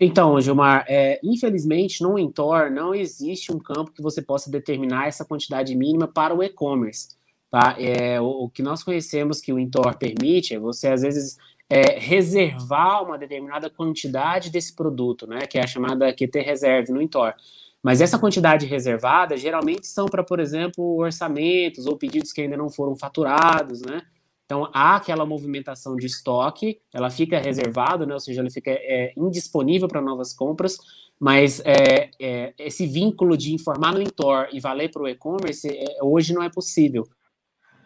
[0.00, 5.24] Então, Gilmar, é, infelizmente no Intor não existe um campo que você possa determinar essa
[5.24, 7.16] quantidade mínima para o e-commerce.
[7.50, 7.74] Tá?
[7.78, 11.36] É, o, o, que nós conhecemos que o Intor permite é você, às vezes,
[11.68, 17.02] é, reservar uma determinada quantidade desse produto, né, que é a chamada QT Reserve no
[17.02, 17.34] Intor.
[17.82, 22.68] Mas essa quantidade reservada geralmente são para, por exemplo, orçamentos ou pedidos que ainda não
[22.68, 24.02] foram faturados, né?
[24.48, 28.14] Então há aquela movimentação de estoque, ela fica reservada, né?
[28.14, 30.78] Ou seja, ela fica é, indisponível para novas compras,
[31.20, 36.02] mas é, é, esse vínculo de informar no Intor e valer para o e-commerce é,
[36.02, 37.06] hoje não é possível.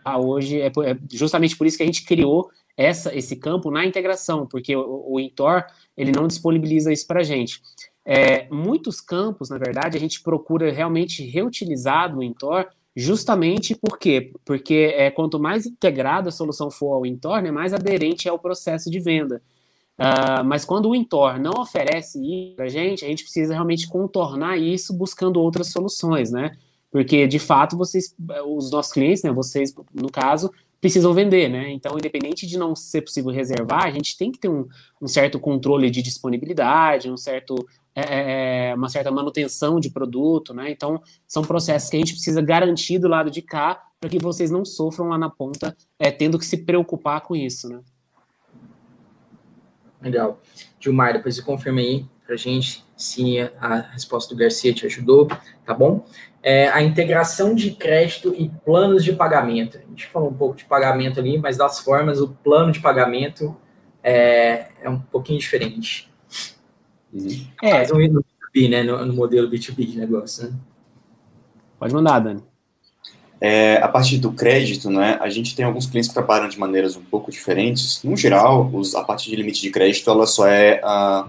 [0.04, 3.84] Ah, hoje é, é, justamente por isso que a gente criou essa, esse campo na
[3.84, 7.60] integração, porque o, o Intor ele não disponibiliza isso para a gente.
[8.04, 14.32] É, muitos campos, na verdade, a gente procura realmente reutilizar no Intor, justamente por quê?
[14.44, 18.38] Porque é, quanto mais integrada a solução for ao Intor, né, mais aderente é o
[18.38, 19.42] processo de venda.
[19.98, 23.86] Uh, mas quando o Intor não oferece isso para a gente, a gente precisa realmente
[23.86, 26.52] contornar isso buscando outras soluções, né?
[26.90, 28.14] Porque, de fato, vocês,
[28.46, 31.70] os nossos clientes, né, vocês, no caso, precisam vender, né?
[31.70, 34.66] Então, independente de não ser possível reservar, a gente tem que ter um,
[35.00, 37.54] um certo controle de disponibilidade, um certo
[37.94, 40.70] é, é, é, uma certa manutenção de produto, né?
[40.70, 44.50] Então, são processos que a gente precisa garantir do lado de cá para que vocês
[44.50, 47.80] não sofram lá na ponta, é, tendo que se preocupar com isso, né?
[50.00, 50.40] Legal.
[50.80, 55.28] Gilmar, depois você confirma aí para a gente se a resposta do Garcia te ajudou,
[55.64, 56.04] tá bom?
[56.42, 59.78] É, a integração de crédito e planos de pagamento.
[59.78, 63.56] A gente falou um pouco de pagamento ali, mas das formas, o plano de pagamento
[64.02, 66.11] é, é um pouquinho diferente.
[67.62, 67.70] É.
[67.70, 68.82] Faz um no B2B, né?
[68.82, 70.52] No, no, modelo B2B de negócio, né?
[71.78, 72.42] Pode mandar, Dani.
[73.40, 76.96] É, a partir do crédito, né, a gente tem alguns clientes que trabalham de maneiras
[76.96, 78.00] um pouco diferentes.
[78.04, 81.28] No geral, os, a partir de limite de crédito, ela só é, uh,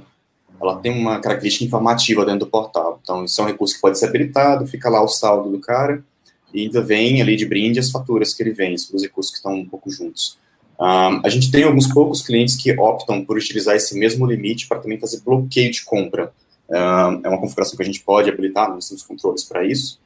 [0.62, 3.00] ela tem uma característica informativa dentro do portal.
[3.02, 6.04] Então, isso é um recurso que pode ser habilitado, fica lá o saldo do cara,
[6.54, 9.56] e ainda vem ali de brinde as faturas que ele vem, os recursos que estão
[9.56, 10.38] um pouco juntos.
[10.86, 15.00] A gente tem alguns poucos clientes que optam por utilizar esse mesmo limite para também
[15.00, 16.34] fazer bloqueio de compra.
[16.70, 20.02] É uma configuração que a gente pode habilitar, nós temos controles para isso.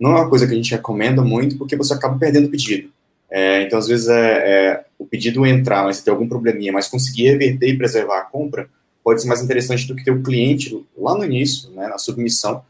[0.00, 2.90] Não é uma coisa que a gente recomenda muito, porque você acaba perdendo o pedido.
[3.30, 7.30] É, então, às vezes, é, é, o pedido entrar, mas tem algum probleminha, mas conseguir
[7.30, 8.68] reverter e preservar a compra
[9.04, 12.64] pode ser mais interessante do que ter o cliente lá no início, né, na submissão,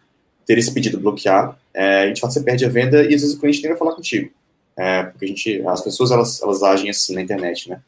[0.44, 1.56] ter esse pedido bloqueado.
[1.72, 3.94] É, de fato, você perde a venda e às vezes o cliente nem vai falar
[3.94, 4.30] contigo
[4.76, 7.80] é, porque a gente, as pessoas elas, elas agem assim na internet, né?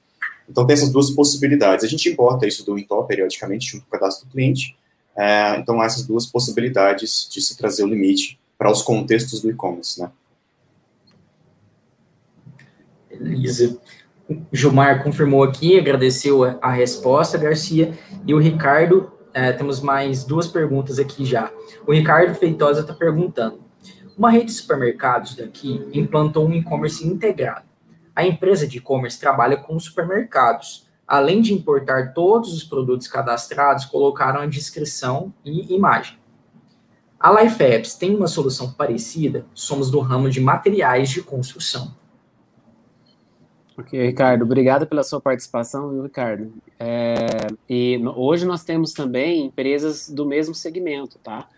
[0.48, 1.84] Então tem essas duas possibilidades.
[1.84, 4.76] A gente importa isso do Intel periodicamente junto com o cadastro do cliente.
[5.14, 9.50] É, então há essas duas possibilidades de se trazer o limite para os contextos do
[9.50, 10.10] e-commerce, né?
[13.10, 13.78] Beleza.
[14.28, 17.98] O Gilmar confirmou aqui, agradeceu a resposta, Garcia.
[18.26, 21.50] E o Ricardo, é, temos mais duas perguntas aqui já.
[21.86, 23.60] O Ricardo Feitosa está perguntando:
[24.18, 27.64] uma rede de supermercados daqui implantou um e-commerce integrado.
[28.14, 30.88] A empresa de e-commerce trabalha com supermercados.
[31.06, 36.18] Além de importar todos os produtos cadastrados, colocaram a descrição e imagem.
[37.18, 39.46] A Life Apps tem uma solução parecida?
[39.54, 41.96] Somos do ramo de materiais de construção.
[43.78, 46.52] Ok, Ricardo, obrigado pela sua participação, Ricardo?
[46.80, 51.48] É, e hoje nós temos também empresas do mesmo segmento, tá?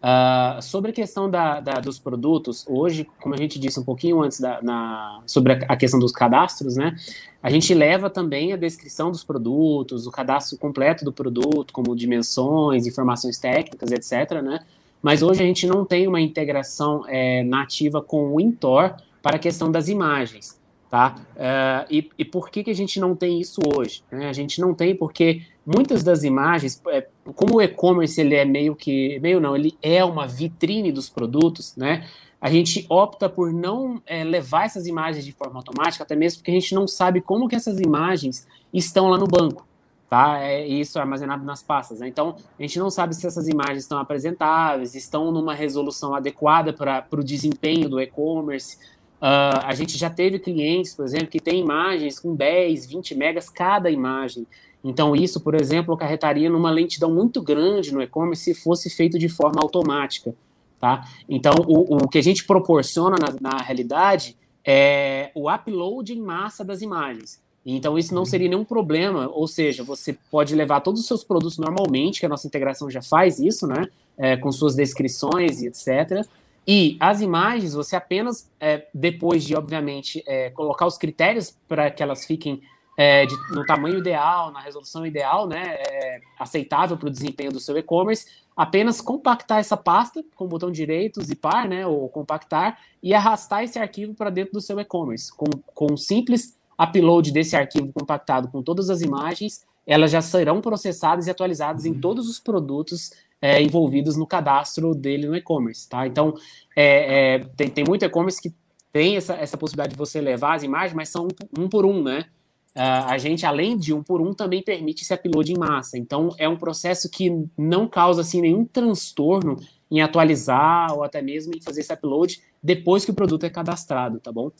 [0.00, 4.22] Uh, sobre a questão da, da, dos produtos, hoje, como a gente disse um pouquinho
[4.22, 6.96] antes da, na, sobre a, a, questão dos cadastros, né?
[7.42, 12.86] A gente leva também a descrição dos produtos, o cadastro completo do produto, como dimensões,
[12.86, 14.60] informações técnicas, etc., né?
[15.02, 19.38] Mas hoje a gente não tem uma integração é, nativa com o Intor para a
[19.38, 20.58] questão das imagens.
[20.90, 21.14] Tá?
[21.36, 24.02] Uh, e, e, por que, que a gente não tem isso hoje?
[24.10, 24.28] Né?
[24.28, 28.74] A gente não tem porque muitas das imagens, é, como o e-commerce ele é meio
[28.74, 32.06] que, meio não, ele é uma vitrine dos produtos, né?
[32.40, 36.50] A gente opta por não é, levar essas imagens de forma automática, até mesmo porque
[36.50, 39.66] a gente não sabe como que essas imagens estão lá no banco,
[40.08, 40.38] tá?
[40.40, 42.08] É isso é armazenado nas pastas, né?
[42.08, 47.06] Então a gente não sabe se essas imagens estão apresentáveis, estão numa resolução adequada para
[47.12, 48.78] o desempenho do e-commerce.
[49.20, 53.50] Uh, a gente já teve clientes, por exemplo, que tem imagens com 10, 20 megas
[53.50, 54.46] cada imagem.
[54.82, 59.28] Então, isso, por exemplo, acarretaria numa lentidão muito grande no e-commerce se fosse feito de
[59.28, 60.34] forma automática.
[60.80, 61.06] Tá?
[61.28, 66.64] Então, o, o que a gente proporciona na, na realidade é o upload em massa
[66.64, 67.42] das imagens.
[67.64, 71.58] Então, isso não seria nenhum problema, ou seja, você pode levar todos os seus produtos
[71.58, 73.86] normalmente, que a nossa integração já faz isso, né?
[74.16, 76.26] É, com suas descrições e etc.
[76.72, 82.00] E as imagens, você apenas, é, depois de, obviamente, é, colocar os critérios para que
[82.00, 82.62] elas fiquem
[82.96, 87.58] é, de, no tamanho ideal, na resolução ideal, né, é, aceitável para o desempenho do
[87.58, 88.24] seu e-commerce,
[88.56, 93.76] apenas compactar essa pasta com o botão direito, zipar, né, ou compactar, e arrastar esse
[93.76, 95.34] arquivo para dentro do seu e-commerce.
[95.36, 100.60] Com, com um simples upload desse arquivo compactado com todas as imagens, elas já serão
[100.60, 103.10] processadas e atualizadas em todos os produtos
[103.40, 106.06] é, envolvidos no cadastro dele no e-commerce, tá?
[106.06, 106.34] Então,
[106.76, 108.52] é, é, tem, tem muito e-commerce que
[108.92, 112.02] tem essa, essa possibilidade de você levar as imagens, mas são um, um por um,
[112.02, 112.26] né?
[112.74, 115.98] Uh, a gente, além de um por um, também permite esse upload em massa.
[115.98, 119.56] Então, é um processo que não causa assim, nenhum transtorno
[119.90, 124.20] em atualizar ou até mesmo em fazer esse upload depois que o produto é cadastrado,
[124.20, 124.52] tá bom?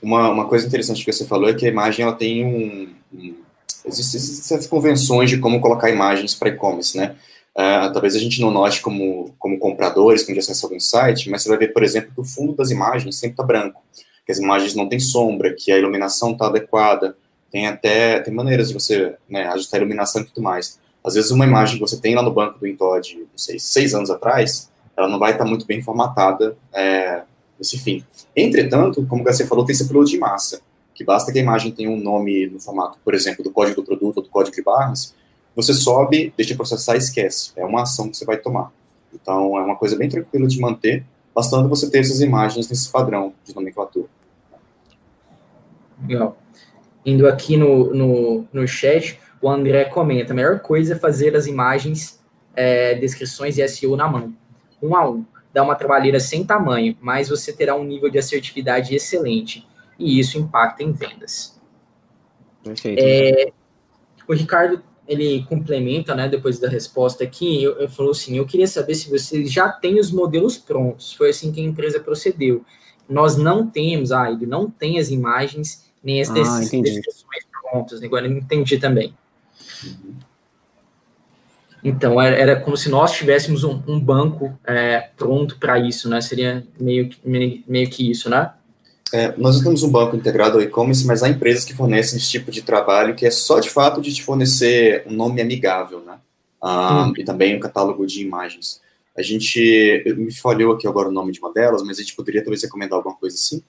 [0.00, 3.36] Uma, uma coisa interessante que você falou é que a imagem ela tem um, um
[3.84, 7.16] existem certas convenções de como colocar imagens para e-commerce, né?
[7.56, 11.48] Uh, talvez a gente não note como, como compradores, quando acessa algum site, mas você
[11.48, 13.82] vai ver, por exemplo, que o fundo das imagens sempre está branco,
[14.24, 17.16] que as imagens não têm sombra, que a iluminação está adequada,
[17.50, 20.78] tem até tem maneiras de você né, ajustar a iluminação e tudo mais.
[21.02, 23.94] Às vezes uma imagem que você tem lá no banco do Intod, não sei, seis
[23.94, 27.22] anos atrás, ela não vai estar tá muito bem formatada é,
[27.58, 28.04] nesse fim.
[28.36, 30.60] Entretanto, como você falou, tem esse upload de massa
[31.00, 33.86] que basta que a imagem tenha um nome no formato, por exemplo, do código do
[33.86, 35.14] produto ou do código de barras,
[35.56, 37.52] você sobe, deixa de processar e esquece.
[37.56, 38.70] É uma ação que você vai tomar.
[39.10, 41.02] Então, é uma coisa bem tranquila de manter,
[41.34, 44.08] bastando você ter essas imagens nesse padrão de nomenclatura.
[46.06, 46.36] Legal.
[47.06, 51.46] Indo aqui no, no, no chat, o André comenta: a melhor coisa é fazer as
[51.46, 52.20] imagens,
[52.54, 54.34] é, descrições e SEO na mão,
[54.82, 55.24] um a um.
[55.50, 59.66] Dá uma trabalheira sem tamanho, mas você terá um nível de assertividade excelente
[60.00, 61.60] e isso impacta em vendas.
[62.64, 62.98] Perfeito.
[63.00, 63.52] É,
[64.26, 68.68] o Ricardo ele complementa, né, depois da resposta aqui, eu, eu falou assim, eu queria
[68.68, 72.64] saber se você já tem os modelos prontos, foi assim que a empresa procedeu.
[73.08, 78.26] Nós não temos, ah, ele não tem as imagens, nem as ah, descrições prontas, agora
[78.26, 79.12] eu entendi também.
[81.82, 86.20] Então, era, era, como se nós tivéssemos um, um banco é, pronto para isso, né,
[86.20, 88.52] seria meio, meio, meio que isso, né?
[89.12, 92.50] É, nós temos um banco integrado ao e-commerce, mas há empresas que fornecem esse tipo
[92.50, 96.18] de trabalho que é só de fato de te fornecer um nome amigável, né?
[96.60, 97.12] Ah, hum.
[97.16, 98.80] E também um catálogo de imagens.
[99.16, 102.42] A gente, me falhou aqui agora o nome de uma delas, mas a gente poderia
[102.42, 103.62] talvez recomendar alguma coisa assim.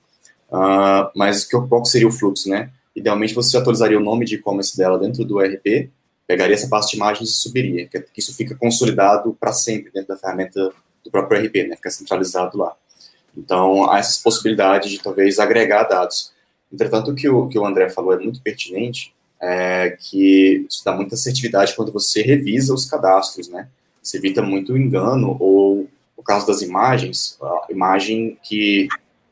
[0.52, 2.70] Ah, mas que, qual seria o fluxo, né?
[2.96, 5.90] Idealmente você atualizaria o nome de e-commerce dela dentro do ERP,
[6.28, 10.18] pegaria essa pasta de imagens e subiria, que isso fica consolidado para sempre dentro da
[10.18, 10.72] ferramenta
[11.04, 11.76] do próprio ERP, né?
[11.76, 12.76] Fica centralizado lá.
[13.36, 16.32] Então, há essas possibilidades de talvez agregar dados.
[16.72, 20.94] Entretanto, o que o, que o André falou é muito pertinente, é que isso dá
[20.94, 23.68] muita assertividade quando você revisa os cadastros, né?
[24.02, 28.88] Você evita muito engano, ou, no caso das imagens, a imagem que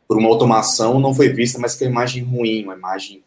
[0.08, 3.24] por uma automação não foi vista, mas que é uma imagem ruim, uma imagem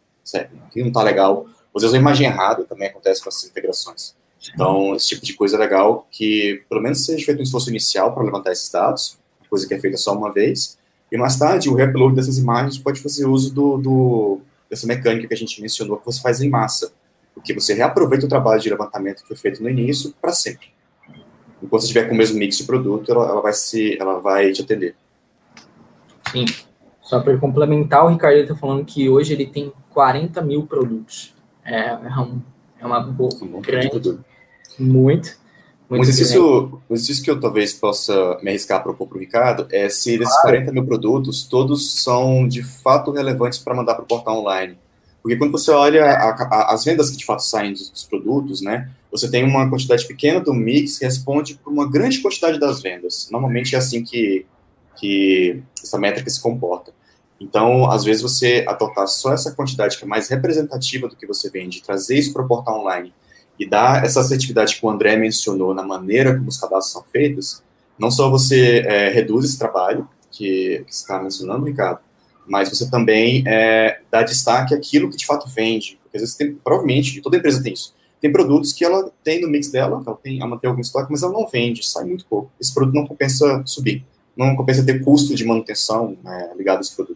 [0.71, 1.47] que não está legal.
[1.75, 4.15] Às vezes uma imagem errada também acontece com essas integrações.
[4.53, 8.13] Então, esse tipo de coisa é legal que, pelo menos, seja feito um esforço inicial
[8.13, 9.17] para levantar esses dados,
[9.53, 10.79] coisa que é feita só uma vez,
[11.11, 15.33] e mais tarde o reupload dessas imagens pode fazer uso do, do, dessa mecânica que
[15.35, 16.91] a gente mencionou, que você faz em massa,
[17.35, 20.69] porque você reaproveita o trabalho de levantamento que foi feito no início para sempre.
[21.61, 24.51] Enquanto você estiver com o mesmo mix de produto, ela, ela, vai, se, ela vai
[24.51, 24.95] te atender.
[26.31, 26.45] Sim.
[26.99, 31.31] Só para complementar, o Ricardo está falando que hoje ele tem 40 mil produtos.
[31.63, 32.41] É, é, um,
[32.79, 34.19] é uma boa, um grande,
[34.79, 35.37] muito.
[35.97, 39.67] Um exercício, um exercício que eu talvez possa me arriscar a propor para o Ricardo
[39.71, 40.57] é se desses claro.
[40.57, 44.77] 40 mil produtos, todos são de fato relevantes para mandar para o portal online.
[45.21, 48.61] Porque quando você olha a, a, as vendas que de fato saem dos, dos, produtos,
[48.61, 52.81] né, você tem uma quantidade pequena do mix que responde por uma grande quantidade das
[52.81, 53.29] vendas.
[53.31, 54.45] Normalmente é assim que,
[54.97, 56.91] que essa métrica se comporta.
[57.39, 61.49] Então, às vezes, você adotar só essa quantidade que é mais representativa do que você
[61.49, 63.13] vende, trazer isso para o portal online
[63.59, 67.61] e dar essa assertividade que o André mencionou na maneira como os cadastros são feitos,
[67.97, 71.99] não só você é, reduz esse trabalho que, que você está mencionando, Ricardo,
[72.45, 75.99] mas você também é, dá destaque àquilo que de fato vende.
[76.03, 77.93] Porque às vezes tem, provavelmente, toda empresa tem isso.
[78.19, 81.23] Tem produtos que ela tem no mix dela, ela, tem, ela mantém algum estoque, mas
[81.23, 82.51] ela não vende, sai muito pouco.
[82.59, 86.95] Esse produto não compensa subir, não compensa ter custo de manutenção né, ligado a esse
[86.95, 87.12] produto.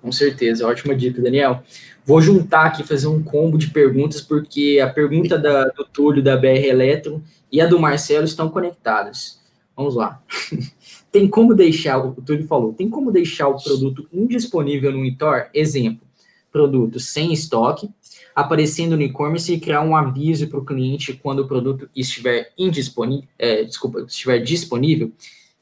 [0.00, 1.62] Com certeza, ótima dica, Daniel.
[2.04, 6.36] Vou juntar aqui, fazer um combo de perguntas, porque a pergunta da, do Túlio, da
[6.36, 9.40] BR Eletro, e a do Marcelo estão conectadas.
[9.76, 10.22] Vamos lá.
[11.10, 15.48] tem como deixar, o Túlio falou, tem como deixar o produto indisponível no Itor?
[15.52, 16.06] Exemplo,
[16.52, 17.90] produto sem estoque,
[18.34, 23.28] aparecendo no e-commerce e criar um aviso para o cliente quando o produto estiver indisponível,
[23.38, 25.12] é, desculpa, estiver disponível.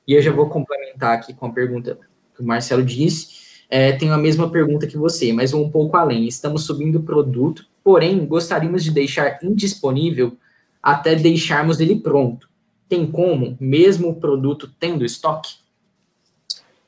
[0.06, 1.98] E eu já vou complementar aqui com a pergunta
[2.34, 6.26] que o Marcelo disse é, tenho a mesma pergunta que você, mas um pouco além.
[6.26, 10.36] Estamos subindo o produto, porém gostaríamos de deixar indisponível
[10.82, 12.48] até deixarmos ele pronto.
[12.88, 15.56] Tem como, mesmo o produto tendo estoque?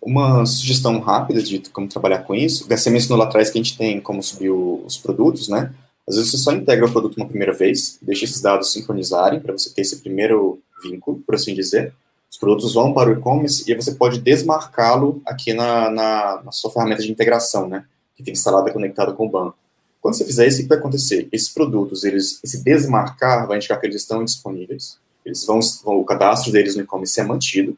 [0.01, 3.77] Uma sugestão rápida de como trabalhar com isso, você mencionou lá atrás que a gente
[3.77, 5.75] tem como subir os produtos, né?
[6.09, 9.53] Às vezes você só integra o produto uma primeira vez, deixa esses dados sincronizarem para
[9.53, 11.93] você ter esse primeiro vínculo, por assim dizer,
[12.31, 16.71] os produtos vão para o e-commerce e você pode desmarcá-lo aqui na, na, na, sua
[16.71, 17.85] ferramenta de integração, né?
[18.15, 19.57] Que fica instalada e conectada com o banco.
[20.01, 21.29] Quando você fizer isso, o que vai acontecer?
[21.33, 26.53] Esses produtos, eles, esse desmarcar vai indicar que eles estão disponíveis, eles vão o cadastro
[26.53, 27.77] deles no e-commerce é mantido,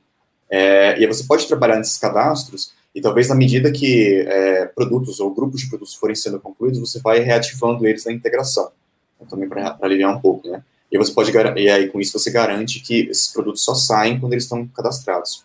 [0.50, 5.20] é, e aí você pode trabalhar nesses cadastros e talvez na medida que é, produtos
[5.20, 8.72] ou grupos de produtos forem sendo concluídos, você vai reativando eles na integração.
[9.14, 10.62] Então, também para aliviar um pouco, né?
[10.90, 14.32] E você pode e aí com isso você garante que esses produtos só saem quando
[14.32, 15.44] eles estão cadastrados.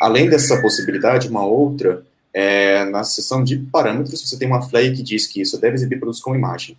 [0.00, 5.02] Além dessa possibilidade, uma outra é na seção de parâmetros você tem uma flag que
[5.02, 6.76] diz que isso deve exibir produtos com imagem.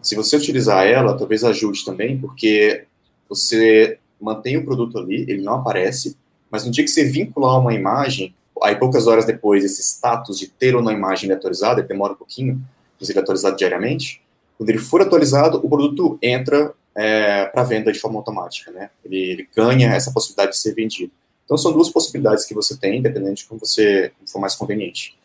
[0.00, 2.84] Se você utilizar ela, talvez ajude também, porque
[3.28, 6.16] você mantém o produto ali, ele não aparece,
[6.50, 10.48] mas no dia que você vincular uma imagem, aí poucas horas depois esse status de
[10.48, 12.60] ter ou não imagem atualizado, ele demora um pouquinho,
[12.94, 14.22] inclusive atualizado diariamente,
[14.56, 18.90] quando ele for atualizado, o produto entra é, para venda de forma automática, né?
[19.04, 21.12] Ele, ele, ganha essa possibilidade de ser vendido.
[21.44, 25.16] Então são duas possibilidades que você tem, dependendo de como você for mais conveniente.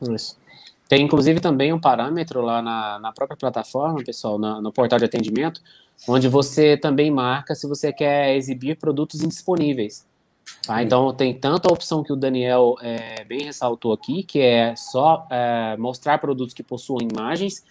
[0.00, 0.36] Isso.
[0.88, 5.04] Tem inclusive também um parâmetro lá na, na própria plataforma, pessoal, na, no portal de
[5.04, 5.60] atendimento,
[6.06, 10.06] onde você também marca se você quer exibir produtos indisponíveis.
[10.66, 10.82] Tá?
[10.82, 15.26] Então tem tanto a opção que o Daniel é, bem ressaltou aqui, que é só
[15.30, 17.64] é, mostrar produtos que possuam imagens,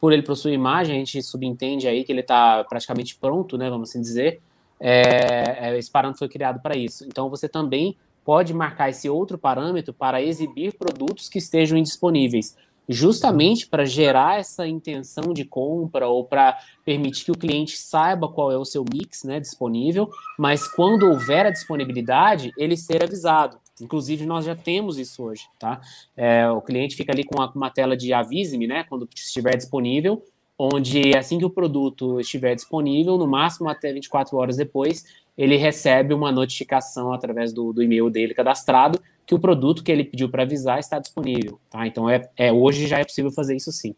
[0.00, 3.90] por ele possuir imagem, a gente subentende aí que ele está praticamente pronto, né, vamos
[3.90, 4.40] assim dizer.
[4.78, 7.04] É, é, esse parâmetro foi criado para isso.
[7.06, 12.56] Então, você também pode marcar esse outro parâmetro para exibir produtos que estejam indisponíveis,
[12.88, 18.52] justamente para gerar essa intenção de compra ou para permitir que o cliente saiba qual
[18.52, 23.58] é o seu mix né, disponível, mas quando houver a disponibilidade, ele ser avisado.
[23.80, 25.80] Inclusive, nós já temos isso hoje, tá?
[26.16, 28.84] É, o cliente fica ali com uma, tela de avise-me, né?
[28.88, 30.24] Quando estiver disponível,
[30.58, 35.04] onde assim que o produto estiver disponível, no máximo até 24 horas depois,
[35.36, 40.04] ele recebe uma notificação através do, do e-mail dele cadastrado que o produto que ele
[40.04, 41.86] pediu para avisar está disponível, tá?
[41.86, 43.94] Então, é, é, hoje já é possível fazer isso sim.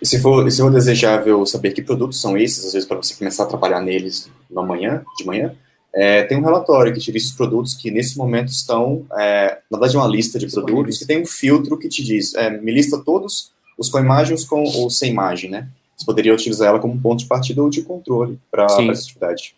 [0.00, 3.14] E se for, se for desejável saber que produtos são esses, às vezes para você
[3.14, 5.54] começar a trabalhar neles na manhã, de manhã,
[5.94, 9.78] é, tem um relatório que te diz os produtos que nesse momento estão, é, na
[9.78, 12.98] verdade, uma lista de produtos que tem um filtro que te diz, é, me lista
[12.98, 15.68] todos os com imagens com, ou sem imagem, né?
[15.96, 19.54] Você poderia utilizar ela como ponto de partida ou de controle para essa atividade.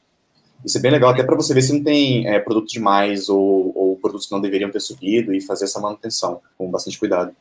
[0.64, 3.72] Isso é bem legal, até para você ver se não tem é, produto demais ou,
[3.76, 7.32] ou produtos que não deveriam ter subido e fazer essa manutenção com bastante cuidado.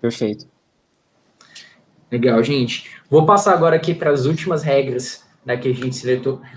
[0.00, 0.46] Perfeito.
[2.10, 2.90] Legal, gente.
[3.08, 5.96] Vou passar agora aqui para as últimas regras né, que a gente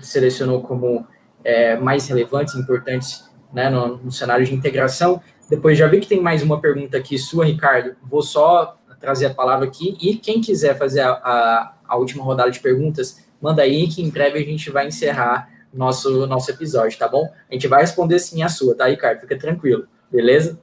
[0.00, 1.06] selecionou como
[1.44, 5.20] é, mais relevantes, importantes né, no, no, cenário de integração.
[5.48, 7.96] Depois já vi que tem mais uma pergunta aqui sua, Ricardo.
[8.02, 12.50] Vou só trazer a palavra aqui e quem quiser fazer a, a, a última rodada
[12.50, 17.06] de perguntas, manda aí que em breve a gente vai encerrar nosso nosso episódio, tá
[17.06, 17.30] bom?
[17.48, 19.20] A gente vai responder sim a sua, tá, Ricardo?
[19.20, 20.58] Fica tranquilo, beleza?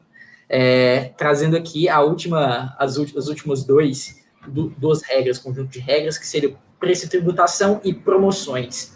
[0.47, 6.17] É, trazendo aqui a última, as, as últimas dois, do, duas regras, conjunto de regras,
[6.17, 8.95] que seriam preço e tributação e promoções.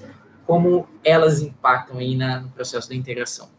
[0.49, 3.49] Como elas impactam aí na, no processo da integração?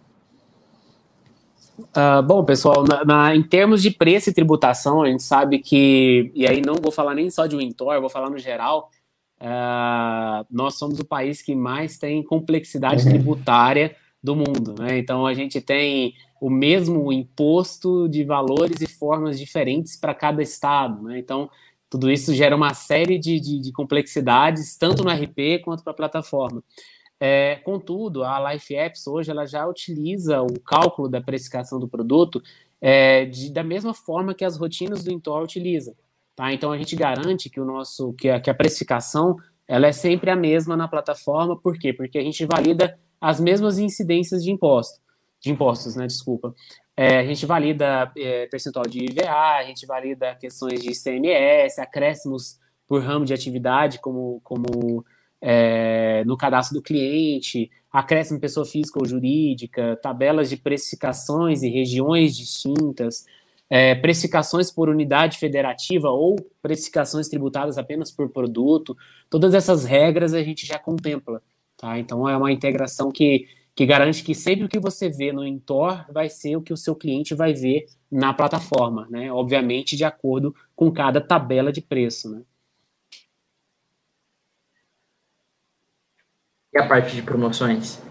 [1.78, 6.32] Uh, bom, pessoal, na, na, em termos de preço e tributação, a gente sabe que,
[6.34, 8.90] e aí não vou falar nem só de Wintor, vou falar no geral,
[9.40, 13.10] uh, nós somos o país que mais tem complexidade uhum.
[13.10, 14.98] tributária do mundo, né?
[14.98, 21.04] Então a gente tem o mesmo imposto de valores e formas diferentes para cada estado,
[21.04, 21.20] né?
[21.20, 21.48] Então
[21.90, 25.96] tudo isso gera uma série de, de, de complexidades, tanto no RP quanto para a
[25.96, 26.62] plataforma.
[27.18, 32.40] É, contudo, a Life Apps hoje ela já utiliza o cálculo da precificação do produto
[32.80, 35.94] é, de, da mesma forma que as rotinas do Intor utilizam.
[36.34, 36.52] Tá?
[36.52, 39.36] Então a gente garante que o nosso que a, que a precificação
[39.68, 41.60] ela é sempre a mesma na plataforma.
[41.60, 41.92] Por quê?
[41.92, 44.98] Porque a gente valida as mesmas incidências de imposto,
[45.40, 46.06] de impostos, né?
[46.06, 46.54] Desculpa.
[47.02, 52.58] É, a gente valida é, percentual de IVA, a gente valida questões de ICMS, acréscimos
[52.86, 55.02] por ramo de atividade, como, como
[55.40, 62.36] é, no cadastro do cliente, acréscimo pessoa física ou jurídica, tabelas de precificações e regiões
[62.36, 63.24] distintas,
[63.70, 68.94] é, precificações por unidade federativa ou precificações tributadas apenas por produto,
[69.30, 71.40] todas essas regras a gente já contempla.
[71.78, 71.98] Tá?
[71.98, 73.48] Então é uma integração que,
[73.80, 76.76] que garante que sempre o que você vê no Intor vai ser o que o
[76.76, 79.32] seu cliente vai ver na plataforma, né?
[79.32, 82.30] obviamente de acordo com cada tabela de preço.
[82.30, 82.42] Né?
[86.74, 88.02] E a parte de promoções?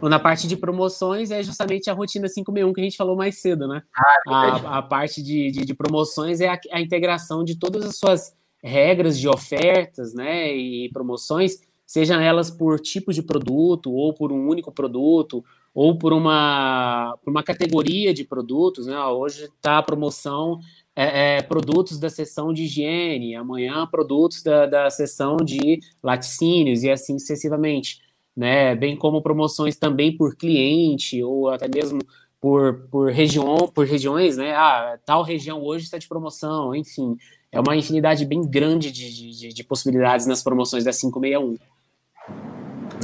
[0.00, 3.68] Na parte de promoções é justamente a rotina 561 que a gente falou mais cedo,
[3.68, 3.82] né?
[3.94, 7.98] Ah, a, a, parte de, de, de promoções é a, a, integração de todas as
[7.98, 10.50] suas regras de ofertas, né?
[10.50, 16.12] E promoções, sejam elas por tipo de produto, ou por um único produto, ou por
[16.12, 18.98] uma, por uma categoria de produtos, né?
[19.06, 20.60] Hoje está a promoção
[20.94, 26.90] é, é, produtos da seção de higiene, amanhã produtos da, da seção de laticínios e
[26.90, 28.00] assim sucessivamente,
[28.36, 28.74] né?
[28.74, 32.00] Bem como promoções também por cliente ou até mesmo
[32.40, 34.52] por, por região, por regiões, né?
[34.54, 37.16] Ah, tal região hoje está de promoção, enfim,
[37.52, 41.58] é uma infinidade bem grande de, de, de possibilidades nas promoções da 561.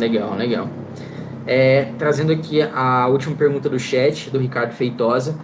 [0.00, 0.68] Legal, legal.
[1.46, 5.38] É, trazendo aqui a última pergunta do chat, do Ricardo Feitosa.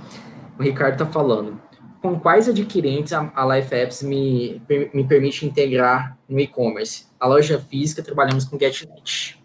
[0.58, 1.60] O Ricardo está falando:
[2.00, 7.06] com quais adquirentes a, a Life Apps me, me permite integrar no e-commerce?
[7.20, 9.38] A loja física, trabalhamos com GetNet.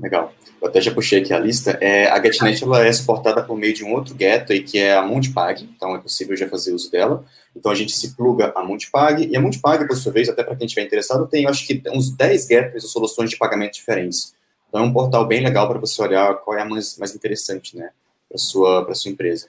[0.00, 0.32] Legal.
[0.60, 1.78] Eu até já puxei aqui a lista.
[1.80, 5.02] É, a GetNet ela é suportada por meio de um outro gateway, que é a
[5.02, 7.24] Mundpag, então é possível já fazer uso dela.
[7.58, 10.54] Então a gente se pluga a Mundpag, e a Mundpag, por sua vez, até para
[10.54, 14.34] quem estiver interessado, tem acho que uns 10 gateways ou soluções de pagamento diferentes.
[14.68, 17.76] Então é um portal bem legal para você olhar qual é a mais, mais interessante
[17.76, 17.90] né,
[18.28, 19.48] para sua, sua empresa.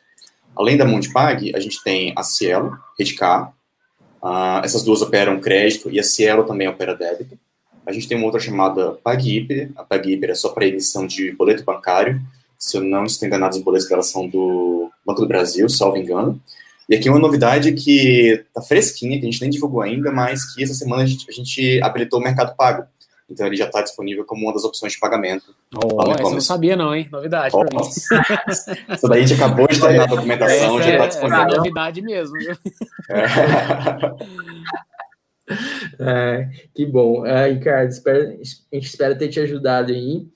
[0.55, 3.53] Além da Mundpag, a gente tem a Cielo, Redcar,
[4.23, 7.37] uh, essas duas operam crédito e a Cielo também opera débito.
[7.85, 11.63] A gente tem uma outra chamada PagHiper, a PagHiper é só para emissão de boleto
[11.63, 12.21] bancário,
[12.59, 16.39] se eu não estou enganado, os boletos dela são do Banco do Brasil, salvo engano.
[16.89, 20.63] E aqui uma novidade que está fresquinha, que a gente nem divulgou ainda, mas que
[20.63, 22.83] essa semana a gente, a gente habilitou o Mercado Pago.
[23.29, 25.53] Então ele já está disponível como uma das opções de pagamento.
[25.75, 27.07] Oh, essa eu não sabia não, hein?
[27.11, 27.87] Novidade oh, mim.
[27.87, 31.37] Isso daí a gente acabou de terminar a documentação, essa já está disponível.
[31.37, 32.37] Essa é novidade mesmo.
[32.39, 32.57] É.
[35.99, 37.23] é, que bom.
[37.23, 40.27] É, Ricardo, espero, a gente espera ter te ajudado aí.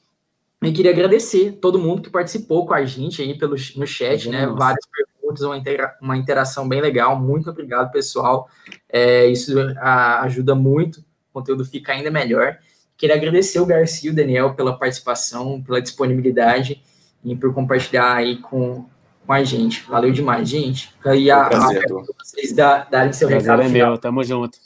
[0.62, 4.46] E queria agradecer todo mundo que participou com a gente aí pelo, no chat, né?
[4.48, 7.20] Várias perguntas, uma, intera uma interação bem legal.
[7.20, 8.48] Muito obrigado, pessoal.
[8.90, 12.58] É, isso a, ajuda muito, o conteúdo fica ainda melhor.
[12.98, 16.82] Queria agradecer o Garcia e o Daniel pela participação, pela disponibilidade
[17.24, 18.86] e por compartilhar aí com,
[19.26, 19.84] com a gente.
[19.90, 20.94] Valeu demais, gente.
[21.16, 24.58] E a, prazer, a, vocês da, darem seu prazer recado é meu, tamo junto.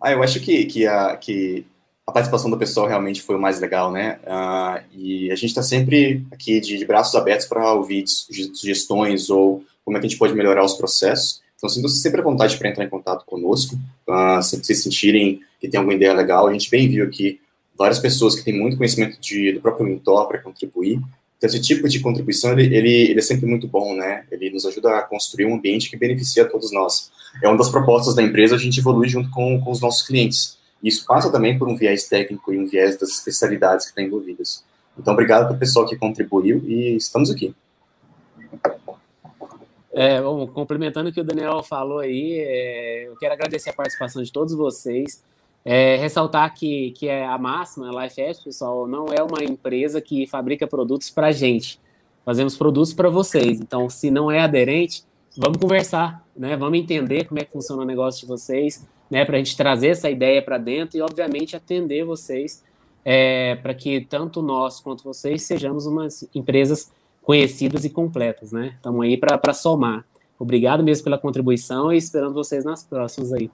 [0.00, 1.66] Ah, eu acho que, que, a, que
[2.06, 4.20] a participação do pessoal realmente foi o mais legal, né?
[4.24, 9.64] Uh, e a gente está sempre aqui de, de braços abertos para ouvir sugestões ou
[9.84, 11.42] como é que a gente pode melhorar os processos.
[11.56, 13.74] Então, sintam-se sempre à vontade para entrar em contato conosco,
[14.08, 16.46] uh, se vocês sentirem que tem alguma ideia legal.
[16.46, 17.40] A gente bem viu aqui
[17.76, 21.00] várias pessoas que têm muito conhecimento de, do próprio mentor para contribuir.
[21.36, 24.24] Então, esse tipo de contribuição, ele, ele, ele, é sempre muito bom, né?
[24.30, 27.10] Ele nos ajuda a construir um ambiente que beneficia a todos nós.
[27.42, 30.56] É uma das propostas da empresa a gente evoluir junto com, com os nossos clientes.
[30.82, 34.64] Isso passa também por um viés técnico e um viés das especialidades que estão envolvidas.
[34.98, 37.54] Então, obrigado para o pessoal que contribuiu e estamos aqui.
[39.92, 44.22] É, bom, complementando o que o Daniel falou aí, é, eu quero agradecer a participação
[44.22, 45.22] de todos vocês.
[45.64, 50.26] É, ressaltar que, que é a máxima, a LifeS, pessoal, não é uma empresa que
[50.26, 51.80] fabrica produtos para gente.
[52.24, 53.60] Fazemos produtos para vocês.
[53.60, 55.02] Então, se não é aderente,
[55.36, 56.56] vamos conversar, né?
[56.56, 59.24] Vamos entender como é que funciona o negócio de vocês, né?
[59.24, 62.64] Para a gente trazer essa ideia para dentro e, obviamente, atender vocês
[63.04, 66.92] é, para que tanto nós quanto vocês sejamos umas empresas
[67.22, 68.74] conhecidas e completas, né?
[68.76, 70.04] Estamos aí para somar.
[70.38, 73.50] Obrigado mesmo pela contribuição e esperando vocês nas próximas aí.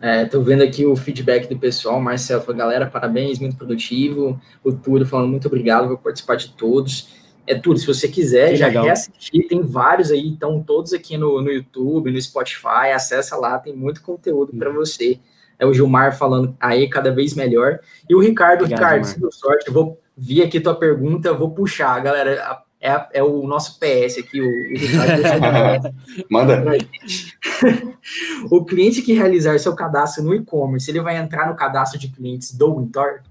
[0.00, 2.00] É, vendo aqui o feedback do pessoal.
[2.00, 4.40] Marcelo galera, parabéns, muito produtivo.
[4.62, 7.08] O Túlio falando, muito obrigado, vou participar de todos.
[7.48, 8.84] É tudo, se você quiser, que já legal.
[8.84, 13.74] reassistir, tem vários aí, estão todos aqui no, no YouTube, no Spotify, acessa lá, tem
[13.74, 15.18] muito conteúdo para você.
[15.58, 17.80] É o Gilmar falando aí cada vez melhor.
[18.08, 21.50] E o Ricardo, Obrigado, Ricardo, se deu sorte, eu vou vir aqui tua pergunta, vou
[21.50, 26.62] puxar, galera é, é o nosso PS aqui, o, o Manda.
[28.50, 32.54] o cliente que realizar seu cadastro no e-commerce, ele vai entrar no cadastro de clientes
[32.54, 33.22] do Wintor?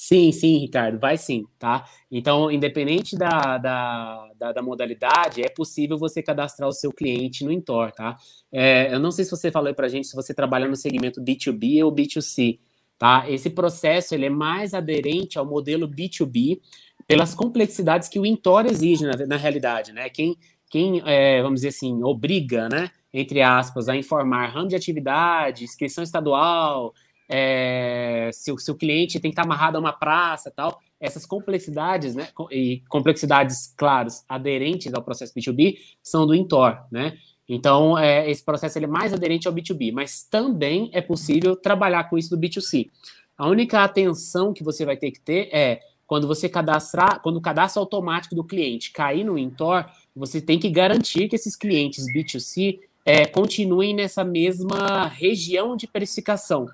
[0.00, 1.84] Sim, sim, Ricardo, vai sim, tá?
[2.08, 7.50] Então, independente da, da, da, da modalidade, é possível você cadastrar o seu cliente no
[7.50, 8.16] Intor, tá?
[8.52, 11.20] É, eu não sei se você falou para a gente se você trabalha no segmento
[11.20, 12.60] B2B ou B2C,
[12.96, 13.28] tá?
[13.28, 16.60] Esse processo ele é mais aderente ao modelo B2B,
[17.08, 20.08] pelas complexidades que o Intor exige na, na realidade, né?
[20.08, 20.36] Quem,
[20.70, 26.04] quem é, vamos dizer assim, obriga, né, entre aspas, a informar ramo de atividade, inscrição
[26.04, 26.94] estadual,
[27.28, 32.28] é, se, o, cliente tem que estar amarrado a uma praça tal, essas complexidades, né,
[32.50, 37.18] e complexidades, claros, aderentes ao processo B2B, são do Intor, né?
[37.48, 42.04] Então, é, esse processo ele é mais aderente ao B2B, mas também é possível trabalhar
[42.04, 42.90] com isso do B2C.
[43.36, 47.40] A única atenção que você vai ter que ter é quando você cadastrar, quando o
[47.40, 52.80] cadastro automático do cliente cair no Intor, você tem que garantir que esses clientes B2C
[53.04, 56.66] é, continuem nessa mesma região de precificação.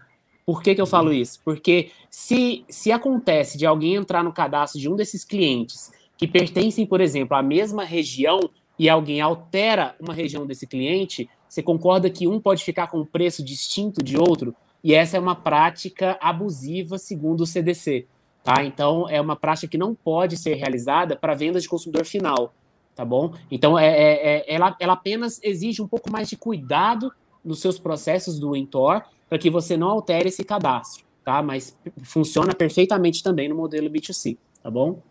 [0.47, 1.41] Por que, que eu falo isso?
[1.45, 6.87] Porque se, se acontece de alguém entrar no cadastro de um desses clientes que pertencem,
[6.87, 8.41] por exemplo, à mesma região
[8.79, 13.07] e alguém altera uma região desse cliente, você concorda que um pode ficar com um
[13.07, 14.55] preço distinto de outro?
[14.83, 18.07] E essa é uma prática abusiva, segundo o CDC.
[18.43, 18.63] Tá?
[18.63, 22.53] Então, é uma prática que não pode ser realizada para venda de consumidor final,
[22.95, 23.33] tá bom?
[23.51, 27.11] Então, é, é, é, ela, ela apenas exige um pouco mais de cuidado
[27.43, 29.03] nos seus processos do Intor
[29.35, 31.43] para que você não altere esse cadastro, tá?
[31.43, 35.03] Mas funciona perfeitamente também no modelo B2C, tá bom?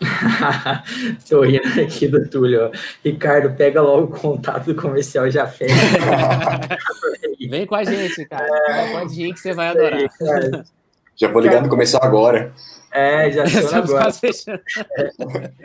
[1.28, 2.70] Tô rindo aqui do Túlio.
[3.04, 5.70] Ricardo, pega logo o contato do comercial já fez.
[7.50, 8.48] Vem com a gente, cara.
[8.70, 10.00] É, Pode ir que você vai adorar.
[11.14, 12.54] Já vou ligando, começou agora.
[12.90, 14.10] É, já estou agora.
[14.96, 15.60] É,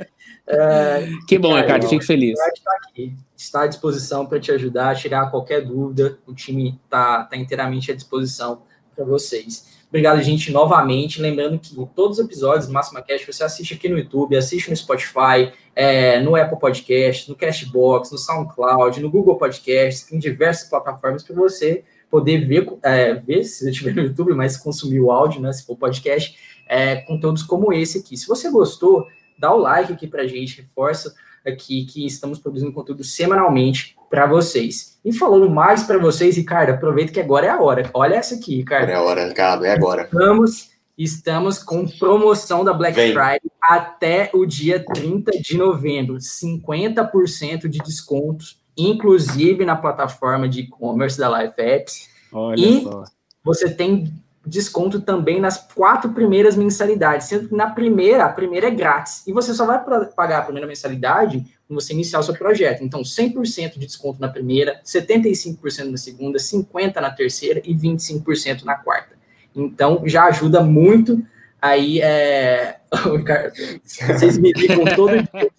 [1.28, 2.40] que bom, Ricardo, fico feliz.
[2.40, 6.18] Está aqui, está à disposição para te ajudar a tirar qualquer dúvida.
[6.26, 8.64] O time está tá inteiramente à disposição
[8.96, 9.72] para vocês.
[9.90, 11.22] Obrigado, gente, novamente.
[11.22, 14.76] Lembrando que todos os episódios do Máxima Cast você assiste aqui no YouTube, assiste no
[14.76, 21.24] Spotify, é, no Apple Podcast, no Cashbox, no SoundCloud, no Google Podcast, em diversas plataformas
[21.24, 25.42] para você poder ver, é, ver se você estiver no YouTube, mas consumir o áudio,
[25.42, 26.38] né, se for podcast,
[26.68, 28.16] é, conteúdos como esse aqui.
[28.16, 29.08] Se você gostou,
[29.42, 31.14] dá o like aqui para a gente, reforça
[31.46, 35.00] aqui que estamos produzindo conteúdo semanalmente para vocês.
[35.04, 37.90] E falando mais para vocês, Ricardo, aproveita que agora é a hora.
[37.94, 38.90] Olha essa aqui, Ricardo.
[38.90, 40.04] É a hora, Ricardo, é agora.
[40.04, 43.12] Estamos, estamos com promoção da Black Vem.
[43.12, 46.18] Friday até o dia 30 de novembro.
[46.18, 52.10] 50% de descontos inclusive na plataforma de e-commerce da Life Apps.
[52.32, 53.04] Olha e só.
[53.44, 54.14] você tem
[54.46, 59.34] desconto também nas quatro primeiras mensalidades, sendo que na primeira, a primeira é grátis, e
[59.34, 59.80] você só vai
[60.16, 62.84] pagar a primeira mensalidade quando você iniciar o seu projeto.
[62.84, 68.76] Então, 100% de desconto na primeira, 75% na segunda, 50% na terceira e 25% na
[68.76, 69.16] quarta.
[69.56, 71.24] Então, já ajuda muito
[71.62, 72.78] aí, é...
[73.84, 75.52] vocês me ligam todo dia.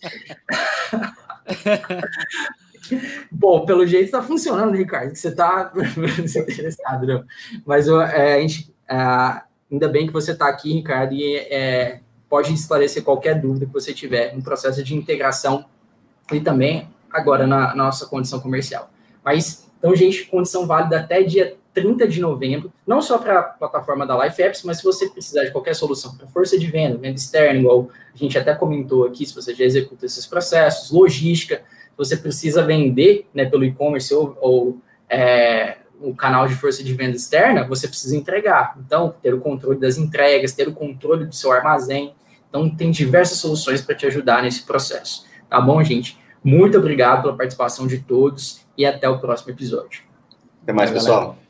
[3.31, 7.25] Bom, pelo jeito está funcionando, Ricardo, que você está interessado, não?
[7.65, 9.43] Mas é, a gente, é,
[9.73, 13.94] ainda bem que você está aqui, Ricardo, e é, pode esclarecer qualquer dúvida que você
[13.94, 15.64] tiver no processo de integração
[16.31, 18.90] e também agora na, na nossa condição comercial.
[19.24, 24.06] Mas, então, gente, condição válida até dia 30 de novembro, não só para a plataforma
[24.06, 27.16] da Life Apps, mas se você precisar de qualquer solução para força de venda, venda
[27.16, 31.97] externa, igual a gente até comentou aqui, se você já executa esses processos, logística, se
[31.97, 34.78] você precisa vender né, pelo e-commerce ou, ou
[35.09, 38.77] é, o canal de força de venda externa, você precisa entregar.
[38.85, 42.15] Então, ter o controle das entregas, ter o controle do seu armazém.
[42.49, 45.24] Então, tem diversas soluções para te ajudar nesse processo.
[45.49, 46.19] Tá bom, gente?
[46.45, 50.03] Muito obrigado pela participação de todos e até o próximo episódio.
[50.62, 51.41] Até mais, pessoal.